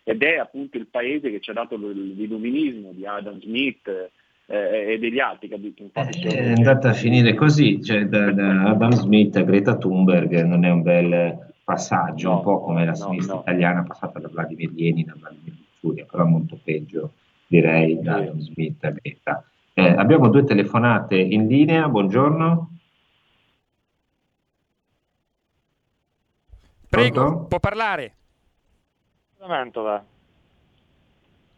[0.04, 3.88] ed è appunto il paese che ci ha dato l'illuminismo di Adam Smith
[4.48, 5.50] eh, e degli altri.
[5.78, 10.44] Infatti, eh, è andata a finire così, cioè da, da Adam Smith a Greta Thunberg
[10.44, 13.42] non è un bel passaggio, no, un po' come la sinistra no.
[13.42, 17.12] italiana passata da Vladimir Lenin a Vladimir Furia, però molto peggio
[17.46, 19.44] direi da Adam Smith a Greta.
[19.74, 22.70] Eh, abbiamo due telefonate in linea, buongiorno.
[26.90, 27.46] Prego, Pronto?
[27.46, 28.14] può parlare.
[29.48, 30.04] Mantova.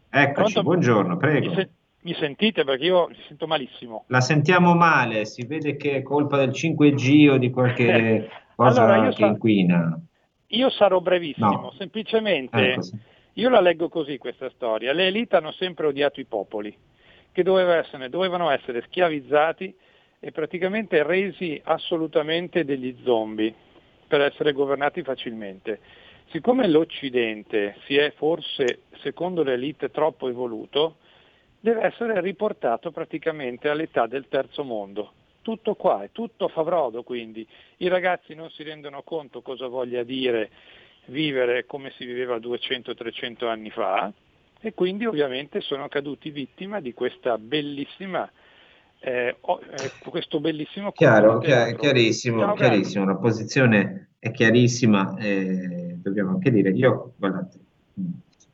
[0.10, 0.64] Eccoci, Pronto?
[0.64, 1.50] buongiorno, prego.
[1.50, 1.70] Mi, se-
[2.02, 4.04] mi, sentite perché io mi sento malissimo.
[4.08, 8.30] La sentiamo male, si vede che è colpa del 5G o di qualche
[8.68, 10.00] cosa allora, che sa- inquina.
[10.48, 11.74] Io sarò brevissimo, no.
[11.78, 12.90] semplicemente ecco,
[13.34, 14.92] io la leggo così questa storia.
[14.92, 16.76] Le elite hanno sempre odiato i popoli,
[17.32, 19.74] che doveva essere, dovevano essere schiavizzati
[20.20, 23.54] e praticamente resi assolutamente degli zombie
[24.08, 25.80] per essere governati facilmente.
[26.32, 30.98] Siccome l'Occidente si è forse, secondo le elite, troppo evoluto,
[31.60, 37.48] deve essere riportato praticamente all'età del terzo mondo tutto qua, è tutto favrodo quindi.
[37.78, 40.50] I ragazzi non si rendono conto cosa voglia dire
[41.06, 44.12] vivere come si viveva 200-300 anni fa
[44.60, 48.30] e quindi ovviamente sono caduti vittima di questa bellissima
[49.04, 49.38] eh,
[50.08, 57.14] questo bellissimo Chiaro, chiar- chiarissimo, chiarissimo, la posizione è chiarissima, eh, dobbiamo anche dire, io
[57.18, 57.58] guardate,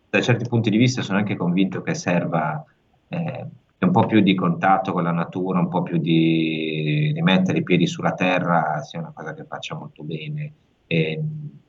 [0.10, 2.64] da certi punti di vista sono anche convinto che serva
[3.10, 3.46] eh,
[3.80, 6.77] un po' più di contatto con la natura, un po' più di,
[7.14, 10.54] di mettere i piedi sulla terra, sia una cosa che faccia molto bene.
[10.88, 11.22] E,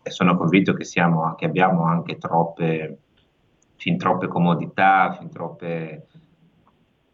[0.03, 2.99] e sono convinto che, siamo, che abbiamo anche troppe,
[3.77, 6.07] fin troppe comodità, fin troppe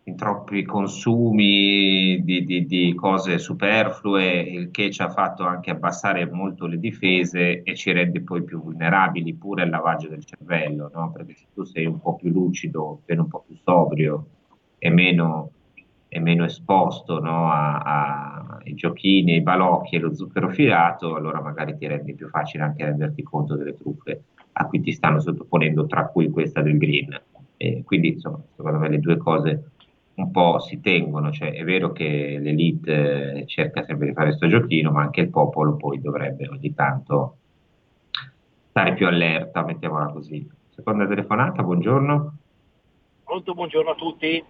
[0.07, 6.31] in troppi consumi di, di, di, cose superflue, il che ci ha fatto anche abbassare
[6.31, 11.11] molto le difese e ci rende poi più vulnerabili pure al lavaggio del cervello, no?
[11.11, 14.27] perché se tu sei un po' più lucido, un po' più sobrio
[14.77, 15.51] e meno,
[16.15, 17.51] e meno esposto no?
[17.51, 22.29] a, a, ai giochini, ai balocchi e lo zucchero filato, allora magari ti rende più
[22.29, 24.23] facile anche renderti conto delle truffe
[24.53, 27.21] a cui ti stanno sottoponendo, tra cui questa del green.
[27.57, 29.71] E quindi insomma, secondo me le due cose
[30.15, 34.47] un po' si tengono, cioè è vero che l'elite eh, cerca sempre di fare questo
[34.47, 37.39] giochino, ma anche il popolo poi dovrebbe ogni tanto
[38.69, 40.49] stare più allerta, mettiamola così.
[40.71, 42.37] Seconda telefonata, buongiorno.
[43.25, 44.45] Pronto, buongiorno a tutti.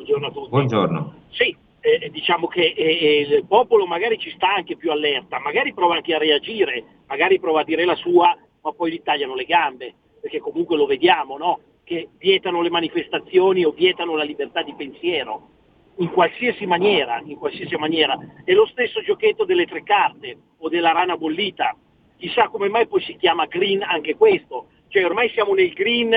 [0.00, 0.48] Buongiorno a tutti.
[0.48, 1.14] Buongiorno.
[1.28, 5.96] Sì, eh, diciamo che eh, il popolo magari ci sta anche più allerta, magari prova
[5.96, 9.94] anche a reagire, magari prova a dire la sua, ma poi gli tagliano le gambe,
[10.18, 11.60] perché comunque lo vediamo, no?
[11.84, 15.48] che vietano le manifestazioni o vietano la libertà di pensiero,
[15.96, 18.18] in qualsiasi maniera, in qualsiasi maniera.
[18.42, 21.76] È lo stesso giochetto delle tre carte o della rana bollita.
[22.16, 24.68] Chissà come mai poi si chiama green anche questo.
[24.88, 26.12] Cioè ormai siamo nel green,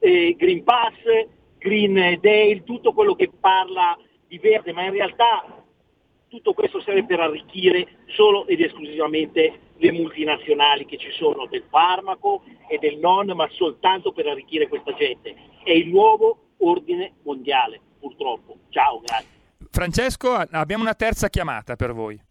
[0.00, 0.92] eh, green pass,
[1.66, 3.98] green day, tutto quello che parla
[4.28, 5.64] di verde, ma in realtà
[6.28, 12.44] tutto questo serve per arricchire solo ed esclusivamente le multinazionali che ci sono del farmaco
[12.68, 15.34] e del non, ma soltanto per arricchire questa gente.
[15.64, 18.58] È il nuovo ordine mondiale, purtroppo.
[18.70, 19.34] Ciao, grazie.
[19.68, 22.25] Francesco, abbiamo una terza chiamata per voi.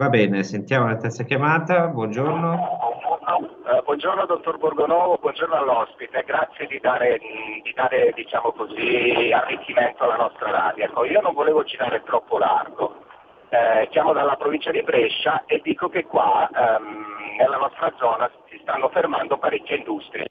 [0.00, 1.88] Va bene, sentiamo la terza chiamata.
[1.88, 2.54] Buongiorno.
[2.54, 10.16] Uh, buongiorno dottor Borgonovo, buongiorno all'ospite, grazie di dare, di dare diciamo così, arricchimento alla
[10.16, 10.84] nostra radio.
[10.86, 13.04] Ecco, io non volevo girare troppo largo,
[13.50, 18.58] eh, chiamo dalla provincia di Brescia e dico che qua ehm, nella nostra zona si
[18.62, 20.28] stanno fermando parecchie industrie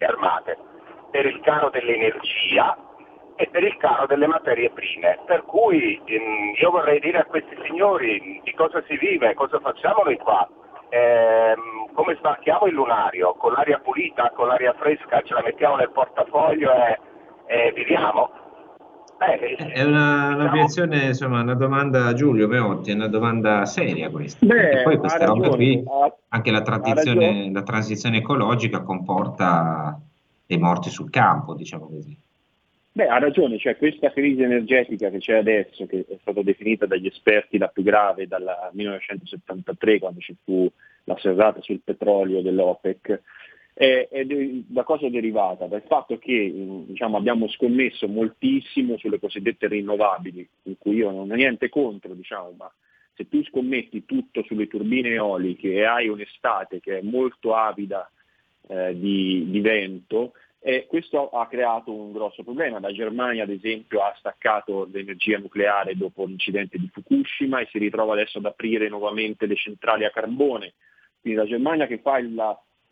[0.00, 0.58] armate
[1.10, 2.76] per il caro dell'energia
[3.42, 5.18] e per il caro delle materie prime.
[5.26, 10.02] Per cui ehm, io vorrei dire a questi signori di cosa si vive, cosa facciamo
[10.04, 10.48] noi qua.
[10.88, 11.54] Eh,
[11.92, 13.34] come sbarchiamo il lunario?
[13.34, 17.00] Con l'aria pulita, con l'aria fresca, ce la mettiamo nel portafoglio e,
[17.46, 18.30] e viviamo?
[19.18, 24.46] Eh, è una, un'obiezione, insomma, una domanda, Giulio Meotti, è una domanda seria questa.
[24.46, 25.82] Beh, poi questa roba qui,
[26.28, 29.98] anche la, la transizione ecologica comporta
[30.46, 32.30] dei morti sul campo, diciamo così.
[32.94, 37.06] Beh, ha ragione, cioè questa crisi energetica che c'è adesso, che è stata definita dagli
[37.06, 40.70] esperti la più grave dal 1973, quando ci fu
[41.04, 43.20] la serrata sul petrolio dell'OPEC,
[43.72, 45.66] è, è de- da cosa derivata?
[45.66, 46.52] Dal fatto che
[46.86, 52.52] diciamo, abbiamo scommesso moltissimo sulle cosiddette rinnovabili, in cui io non ho niente contro, diciamo,
[52.58, 52.70] ma
[53.14, 58.10] se tu scommetti tutto sulle turbine eoliche e hai un'estate che è molto avida
[58.68, 60.32] eh, di, di, vento,
[60.64, 62.78] eh, questo ha creato un grosso problema.
[62.78, 68.12] La Germania, ad esempio, ha staccato l'energia nucleare dopo l'incidente di Fukushima e si ritrova
[68.12, 70.74] adesso ad aprire nuovamente le centrali a carbone.
[71.20, 72.18] Quindi la Germania che fa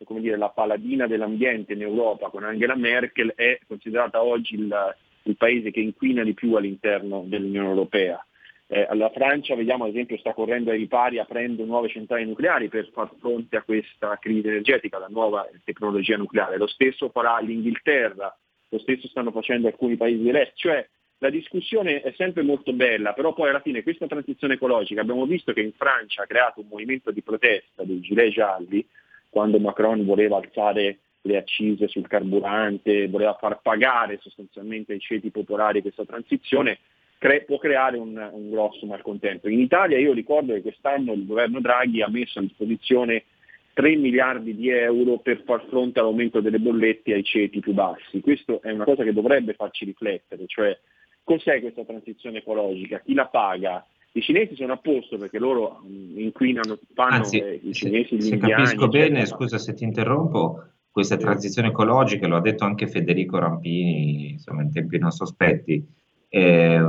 [0.03, 5.37] come dire, la paladina dell'ambiente in Europa con Angela Merkel è considerata oggi il, il
[5.37, 8.25] paese che inquina di più all'interno dell'Unione Europea.
[8.73, 12.89] Eh, la Francia, vediamo ad esempio, sta correndo ai ripari aprendo nuove centrali nucleari per
[12.93, 16.57] far fronte a questa crisi energetica, la nuova tecnologia nucleare.
[16.57, 18.33] Lo stesso farà l'Inghilterra,
[18.69, 20.53] lo stesso stanno facendo alcuni paesi dell'Est.
[20.55, 25.25] Cioè, la discussione è sempre molto bella, però poi alla fine questa transizione ecologica abbiamo
[25.25, 28.87] visto che in Francia ha creato un movimento di protesta dei gilet gialli
[29.29, 35.81] quando Macron voleva alzare le accise sul carburante, voleva far pagare sostanzialmente ai ceti popolari
[35.81, 36.79] questa transizione,
[37.21, 39.47] cre- può creare un, un, grosso malcontento.
[39.47, 43.25] In Italia io ricordo che quest'anno il governo Draghi ha messo a disposizione
[43.73, 48.21] 3 miliardi di euro per far fronte all'aumento delle bollette ai ceti più bassi.
[48.21, 50.75] Questa è una cosa che dovrebbe farci riflettere, cioè
[51.23, 56.17] cos'è questa transizione ecologica, chi la paga, i cinesi sono a posto perché loro mm,
[56.17, 61.17] inquinano, fanno Anzi, eh, i cinesi, se, se capisco bene, scusa se ti interrompo, questa
[61.17, 65.99] transizione ecologica, lo ha detto anche Federico Rampini, insomma, in tempi non sospetti,
[66.33, 66.79] eh,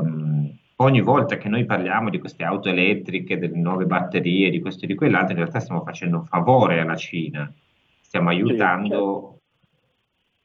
[0.77, 4.87] ogni volta che noi parliamo di queste auto elettriche, delle nuove batterie, di questo e
[4.87, 7.53] di quell'altro, in realtà stiamo facendo un favore alla Cina,
[8.01, 9.41] stiamo aiutando certo.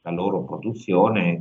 [0.02, 1.38] la loro produzione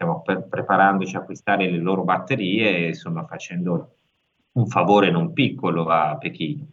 [0.00, 3.96] stiamo per, preparandoci a acquistare le loro batterie e insomma facendo
[4.52, 6.66] un favore non piccolo a Pechino.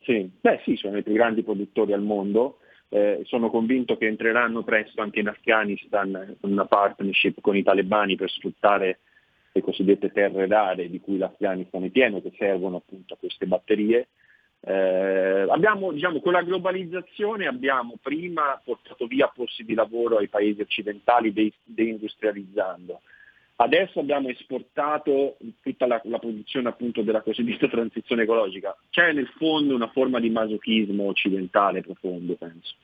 [0.00, 2.58] Sì, beh sì, sono i più grandi produttori al mondo.
[2.94, 8.30] Eh, sono convinto che entreranno presto anche in Afghanistan una partnership con i talebani per
[8.30, 9.00] sfruttare
[9.50, 14.10] le cosiddette terre rare di cui l'Afghanistan è pieno, che servono appunto a queste batterie.
[14.60, 20.60] Eh, abbiamo, diciamo, con la globalizzazione abbiamo prima portato via posti di lavoro ai paesi
[20.60, 23.00] occidentali de- deindustrializzando.
[23.56, 28.76] Adesso abbiamo esportato tutta la, la, produzione appunto della cosiddetta transizione ecologica.
[28.90, 32.74] C'è nel fondo una forma di masochismo occidentale profondo, penso.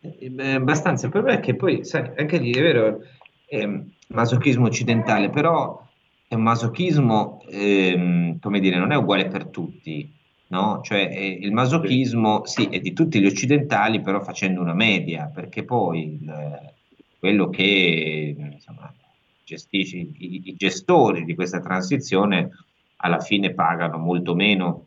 [0.00, 3.00] Eh, abbastanza, il problema è che poi, sai, anche lì è vero,
[3.46, 3.68] è
[4.08, 5.84] masochismo occidentale, però
[6.28, 10.08] è un masochismo, ehm, come dire, non è uguale per tutti,
[10.48, 10.80] no?
[10.84, 15.64] Cioè eh, il masochismo, sì, è di tutti gli occidentali, però facendo una media, perché
[15.64, 16.73] poi il,
[17.24, 18.92] quello che insomma,
[19.44, 22.50] gestisce, i, i, gestori di questa transizione
[22.96, 24.84] alla fine pagano molto meno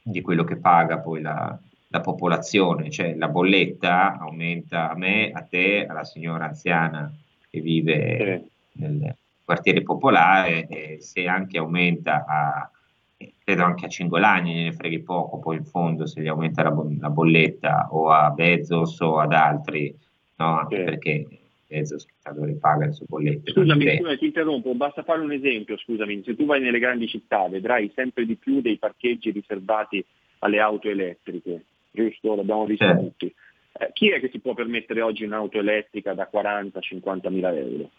[0.00, 1.58] di quello che paga poi la,
[1.88, 7.12] la popolazione, cioè la bolletta aumenta a me, a te, alla signora anziana
[7.50, 12.70] che vive nel, quartiere popolare, eh, se anche aumenta a,
[13.42, 17.10] credo anche a Cingolani ne freghi poco, poi in fondo se gli aumenta la, la
[17.10, 19.92] bolletta o a Bezos o ad altri,
[20.36, 20.58] no?
[20.60, 21.40] anche sì.
[21.72, 23.50] Perché Bezos dove paga le sue bollette.
[23.50, 27.48] Scusami, scusami, ti interrompo, basta fare un esempio, scusami, se tu vai nelle grandi città
[27.48, 30.04] vedrai sempre di più dei parcheggi riservati
[30.40, 32.34] alle auto elettriche, giusto?
[32.36, 33.02] L'abbiamo visto certo.
[33.02, 33.34] tutti.
[33.78, 37.90] Eh, chi è che si può permettere oggi un'auto elettrica da 40-50 mila euro?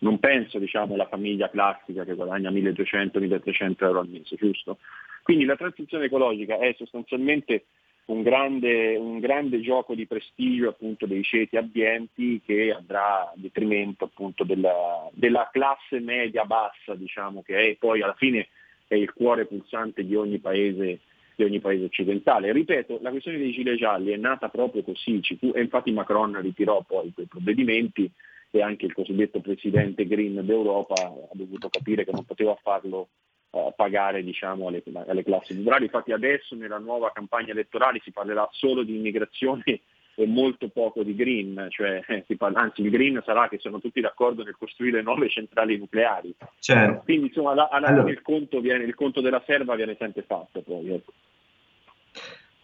[0.00, 4.78] non penso diciamo, alla famiglia classica che guadagna 1200-1300 euro al mese, giusto?
[5.24, 7.64] Quindi la transizione ecologica è sostanzialmente
[8.08, 14.04] un grande, un grande gioco di prestigio appunto, dei ceti abbienti che andrà a detrimento
[14.04, 18.48] appunto, della, della, classe media bassa, diciamo, che è poi alla fine
[18.86, 21.00] è il cuore pulsante di ogni paese,
[21.36, 22.50] di ogni paese occidentale.
[22.52, 25.20] Ripeto, la questione dei gilet gialli è nata proprio così,
[25.52, 28.10] e infatti Macron ritirò poi quei provvedimenti
[28.50, 33.08] e anche il cosiddetto presidente green d'Europa ha dovuto capire che non poteva farlo
[33.50, 35.84] uh, pagare diciamo, alle, alle, classi popolari.
[35.84, 39.62] Infatti adesso nella nuova campagna elettorale si parlerà solo di immigrazione
[40.18, 44.00] e molto poco di green, cioè, eh, parla, anzi il green sarà che sono tutti
[44.00, 46.34] d'accordo nel costruire nuove centrali nucleari.
[46.58, 47.02] Certo.
[47.04, 48.10] Quindi insomma alla, alla allora.
[48.10, 50.92] il, conto viene, il conto della serva viene sempre fatto poi.
[50.92, 51.12] Ecco.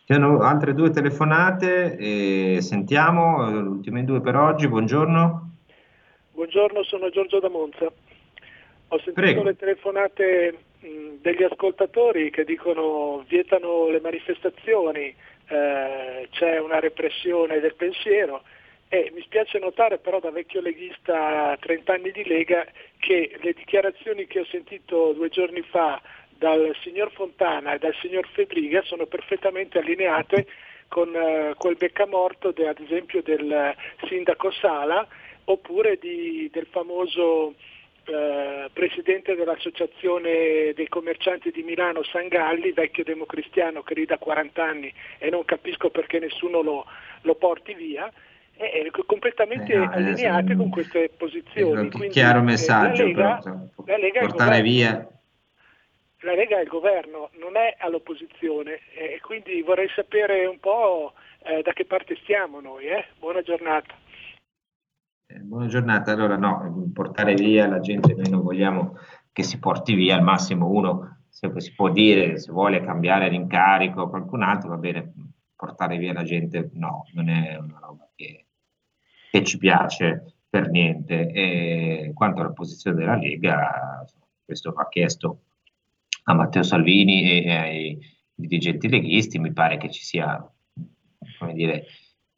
[0.06, 5.50] Ci sono altre due telefonate, e sentiamo, le ultime due per oggi, buongiorno.
[6.32, 7.86] Buongiorno, sono Giorgio da Monza.
[7.86, 9.42] Ho sentito Prego.
[9.44, 10.58] le telefonate
[11.20, 15.14] degli ascoltatori che dicono vietano le manifestazioni,
[15.48, 18.42] eh, c'è una repressione del pensiero
[18.88, 22.66] e mi spiace notare però da vecchio leghista a 30 anni di Lega
[22.98, 26.00] che le dichiarazioni che ho sentito due giorni fa
[26.36, 30.46] dal signor Fontana e dal signor Fedriga sono perfettamente allineate
[30.88, 33.74] con eh, quel beccamorto de, ad esempio del
[34.06, 35.06] sindaco Sala
[35.44, 37.54] oppure di, del famoso
[38.06, 44.92] eh, presidente dell'associazione dei commercianti di Milano Sangalli, vecchio democristiano che lì da 40 anni
[45.18, 46.86] e non capisco perché nessuno lo,
[47.22, 48.12] lo porti via,
[48.56, 51.90] è completamente eh, no, allineate eh, con queste posizioni.
[51.90, 55.08] Quindi, chiaro messaggio, la Lega, però, la Lega portare via.
[56.20, 61.62] La Lega è il governo, non è all'opposizione e quindi vorrei sapere un po' eh,
[61.62, 62.86] da che parte stiamo noi.
[62.86, 63.06] Eh?
[63.18, 63.94] Buona giornata.
[65.26, 66.12] Eh, buona giornata.
[66.12, 68.96] Allora, no, portare via la gente, noi non vogliamo
[69.32, 74.02] che si porti via, al massimo uno se si può dire, se vuole cambiare l'incarico
[74.02, 75.12] o qualcun altro, va bene,
[75.56, 78.46] portare via la gente no, non è una roba che,
[79.32, 81.26] che ci piace per niente.
[81.32, 84.04] E quanto alla posizione della Lega,
[84.44, 85.40] questo va chiesto
[86.24, 87.98] a Matteo Salvini e ai
[88.32, 90.48] dirigenti leghisti, mi pare che ci sia,
[91.38, 91.86] come dire,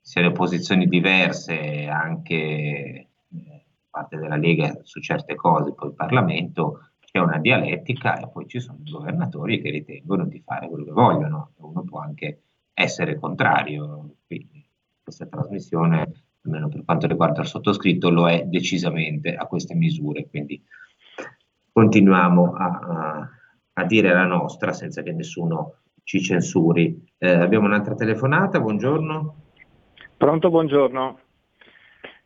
[0.07, 6.91] siano posizioni diverse anche da eh, parte della Lega su certe cose, poi il Parlamento
[7.01, 10.93] c'è una dialettica e poi ci sono i governatori che ritengono di fare quello che
[10.93, 12.43] vogliono, uno può anche
[12.73, 14.65] essere contrario, quindi
[15.03, 20.63] questa trasmissione, almeno per quanto riguarda il sottoscritto, lo è decisamente a queste misure, quindi
[21.73, 23.31] continuiamo a, a,
[23.73, 27.09] a dire la nostra senza che nessuno ci censuri.
[27.19, 29.46] Eh, abbiamo un'altra telefonata, buongiorno.
[30.17, 31.19] Pronto, buongiorno.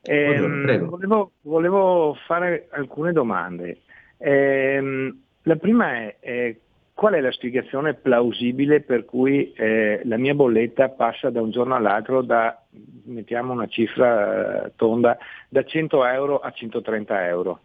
[0.02, 3.80] Eh, volevo, volevo, fare alcune domande.
[4.16, 6.60] Eh, la prima è eh,
[6.94, 11.74] qual è la spiegazione plausibile per cui eh, la mia bolletta passa da un giorno
[11.74, 12.62] all'altro da
[13.06, 15.18] mettiamo una cifra eh, tonda,
[15.48, 17.60] da 100 euro a 130 euro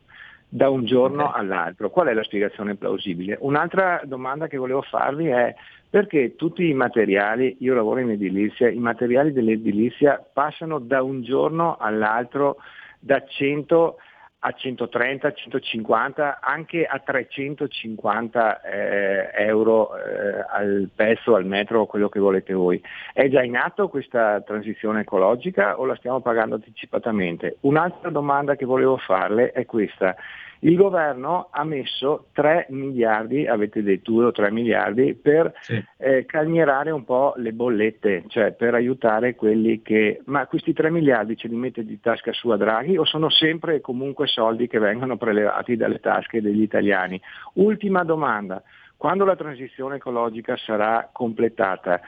[0.48, 1.92] da un giorno all'altro.
[1.92, 3.38] Qual è la spiegazione plausibile?
[3.42, 5.54] Un'altra domanda che volevo farvi è
[5.96, 11.78] perché tutti i materiali, io lavoro in edilizia, i materiali dell'edilizia passano da un giorno
[11.78, 12.58] all'altro
[13.00, 13.96] da 100
[14.40, 22.20] a 130, 150, anche a 350 eh, euro eh, al pezzo, al metro, quello che
[22.20, 22.84] volete voi.
[23.14, 27.56] È già in atto questa transizione ecologica o la stiamo pagando anticipatamente?
[27.62, 30.14] Un'altra domanda che volevo farle è questa.
[30.66, 35.82] Il governo ha messo 3 miliardi, avete detto 2 o 3 miliardi, per sì.
[35.98, 40.22] eh, calmierare un po' le bollette, cioè per aiutare quelli che...
[40.26, 43.82] Ma questi 3 miliardi ce li mette di tasca sua Draghi o sono sempre e
[43.82, 47.22] comunque soldi che vengono prelevati dalle tasche degli italiani?
[47.54, 48.64] Ultima domanda,
[48.98, 52.02] quando la transizione ecologica sarà completata,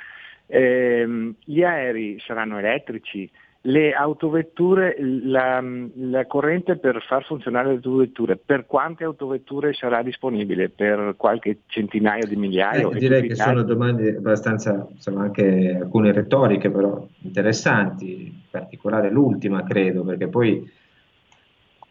[0.47, 3.30] ehm, gli aerei saranno elettrici?
[3.62, 5.62] Le autovetture, la,
[5.95, 10.70] la, corrente per far funzionare le autovetture, per quante autovetture sarà disponibile?
[10.70, 12.88] Per qualche centinaio di migliaia?
[12.88, 19.64] Eh, direi che sono domande abbastanza, insomma, anche alcune retoriche, però interessanti, in particolare l'ultima
[19.64, 20.70] credo, perché poi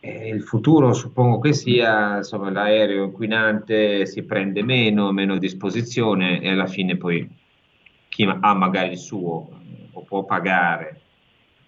[0.00, 6.48] eh, il futuro suppongo che sia, insomma, l'aereo inquinante si prende meno, meno disposizione e
[6.48, 7.28] alla fine poi
[8.08, 9.48] chi ha magari il suo
[9.92, 11.00] o può pagare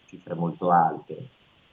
[0.08, 1.16] cifre molto alte,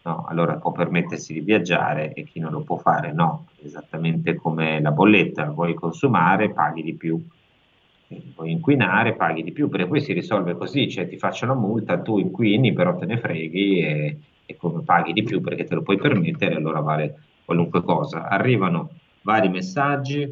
[0.04, 0.26] no?
[0.28, 4.92] allora può permettersi di viaggiare e chi non lo può fare no, esattamente come la
[4.92, 7.26] bolletta, vuoi consumare, paghi di più,
[8.36, 12.02] vuoi inquinare, paghi di più, perché poi si risolve così, cioè ti faccio la multa,
[12.02, 15.82] tu inquini, però te ne freghi e, e come paghi di più perché te lo
[15.82, 18.28] puoi permettere, allora vale qualunque cosa.
[18.28, 20.32] Arrivano vari messaggi,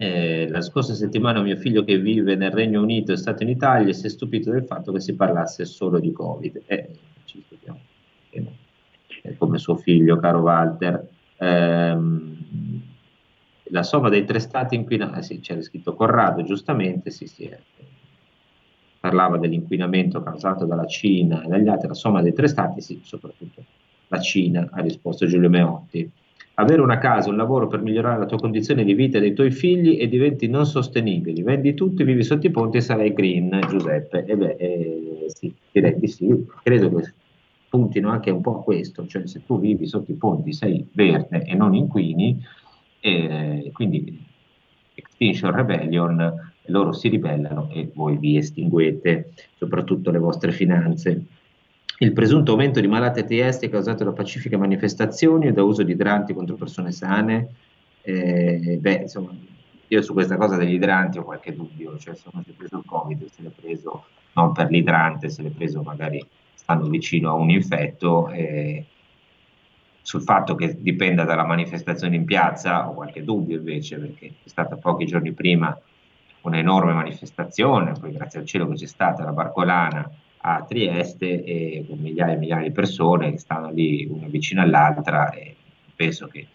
[0.00, 3.88] eh, la scorsa settimana mio figlio che vive nel Regno Unito è stato in Italia
[3.88, 6.62] e si è stupito del fatto che si parlasse solo di Covid.
[6.66, 6.88] Eh,
[7.24, 7.80] ci stupiamo.
[8.30, 11.08] Eh, come suo figlio, caro Walter.
[11.38, 12.36] Ehm,
[13.70, 17.58] la somma dei tre stati inquinati, sì, c'era scritto Corrado, giustamente, sì, sì, eh,
[19.00, 23.64] parlava dell'inquinamento causato dalla Cina e dagli altri, la somma dei tre stati, sì, soprattutto
[24.06, 26.10] la Cina, ha risposto Giulio Meotti
[26.60, 29.96] avere una casa, un lavoro per migliorare la tua condizione di vita dei tuoi figli
[30.00, 31.42] e diventi non sostenibili.
[31.42, 34.24] Vendi tutto, vivi sotto i ponti e sarai green, Giuseppe.
[34.24, 36.46] E beh, eh, sì, direi di sì.
[36.62, 37.12] Credo che
[37.68, 41.44] puntino anche un po' a questo, cioè se tu vivi sotto i ponti sei verde
[41.44, 42.42] e non inquini,
[43.00, 44.26] eh, quindi
[44.94, 51.24] Extinction Rebellion, loro si ribellano e voi vi estinguete, soprattutto le vostre finanze.
[52.00, 55.92] Il presunto aumento di malati ATS è causato da pacifiche manifestazioni o da uso di
[55.92, 57.54] idranti contro persone sane?
[58.02, 59.36] Eh, beh, insomma,
[59.88, 62.76] io su questa cosa degli idranti ho qualche dubbio, cioè se uno si è preso
[62.78, 66.24] il Covid, se l'è preso non per l'idrante, se l'è preso magari
[66.54, 68.86] stando vicino a un infetto, eh,
[70.00, 74.76] sul fatto che dipenda dalla manifestazione in piazza ho qualche dubbio invece, perché è stata
[74.76, 75.76] pochi giorni prima
[76.42, 80.08] un'enorme manifestazione, poi grazie al cielo che c'è stata la Barcolana,
[80.56, 85.30] a Trieste e con migliaia e migliaia di persone che stanno lì una vicino all'altra
[85.30, 85.56] e
[85.94, 86.46] penso che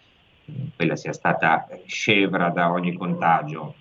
[0.46, 3.76] eh, quella sia stata scevra da ogni contagio.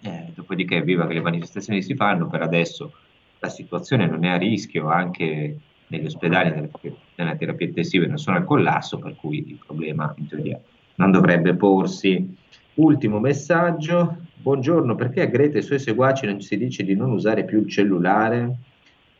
[0.00, 2.92] Eh, dopodiché, viva che le manifestazioni si fanno, per adesso
[3.40, 6.70] la situazione non è a rischio, anche negli ospedali,
[7.14, 10.60] nella terapia intensiva non sono al collasso, per cui il problema in teoria
[10.96, 12.36] non dovrebbe porsi.
[12.74, 17.10] Ultimo messaggio, buongiorno, perché a Greta e ai suoi seguaci non si dice di non
[17.10, 18.56] usare più il cellulare?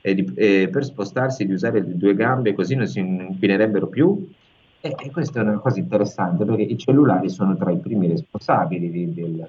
[0.00, 4.28] E, di, e per spostarsi di usare le due gambe così non si inquinerebbero più.
[4.80, 8.90] E, e, questa è una cosa interessante perché i cellulari sono tra i primi responsabili
[8.90, 9.48] di, del,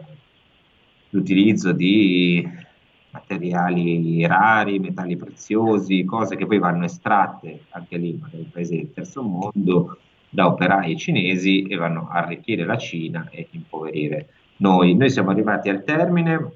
[1.10, 2.48] dell'utilizzo di
[3.12, 9.24] materiali rari, metalli preziosi, cose che poi vanno estratte anche lì nei paesi del terzo
[9.24, 9.98] mondo
[10.30, 14.96] da operai cinesi e vanno a arricchire la Cina e impoverire noi.
[14.96, 16.52] Noi siamo arrivati al termine.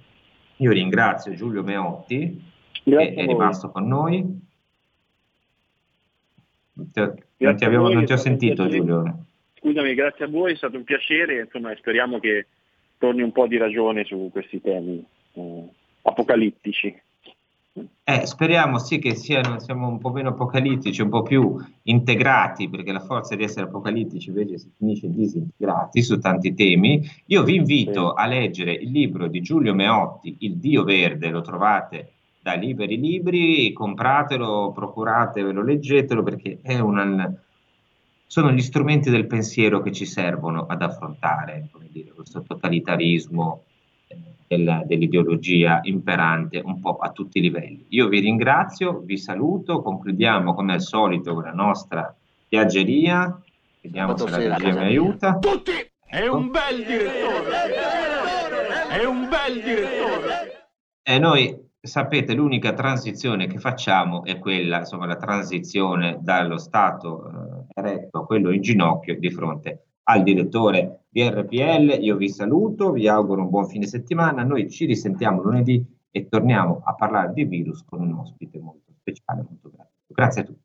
[0.58, 2.52] Io ringrazio Giulio Meotti
[2.84, 4.42] che è rimasto con noi.
[6.76, 7.02] Non ti,
[7.38, 9.26] non ti, avevo, non ti ho sentito Giulio.
[9.56, 12.48] Scusami, grazie a voi, è stato un piacere, insomma, speriamo che
[12.98, 15.64] torni un po' di ragione su questi temi eh,
[16.02, 17.02] apocalittici.
[18.04, 22.92] Eh, speriamo sì che siano, siamo un po' meno apocalittici, un po' più integrati, perché
[22.92, 27.02] la forza di essere apocalittici invece si finisce disintegrati su tanti temi.
[27.28, 28.24] Io vi invito sì.
[28.24, 32.12] a leggere il libro di Giulio Meotti, Il Dio Verde, lo trovate
[32.44, 37.34] da Liberi Libri, compratelo, procuratevelo, leggetelo perché una,
[38.28, 43.64] sono gli strumenti del pensiero che ci servono ad affrontare dire, questo totalitarismo
[44.08, 47.86] eh, del, dell'ideologia imperante un po' a tutti i livelli.
[47.90, 52.14] Io vi ringrazio, vi saluto, concludiamo come al solito con la nostra
[52.50, 53.42] viaggeria,
[53.82, 55.38] vediamo se la regia mi aiuta.
[55.38, 55.72] Tutti!
[56.06, 57.52] È un bel direttore!
[58.90, 60.68] È un bel direttore!
[61.02, 67.82] E noi sapete, l'unica transizione che facciamo è quella, insomma, la transizione dallo stato eh,
[67.82, 71.98] eretto a quello in ginocchio di fronte al direttore di RPL.
[72.02, 74.44] Io vi saluto, vi auguro un buon fine settimana.
[74.44, 79.46] Noi ci risentiamo lunedì e torniamo a parlare di virus con un ospite molto speciale,
[79.48, 79.92] molto grazie.
[80.08, 80.62] Grazie a tutti.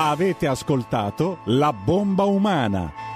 [0.00, 3.06] Avete ascoltato La bomba umana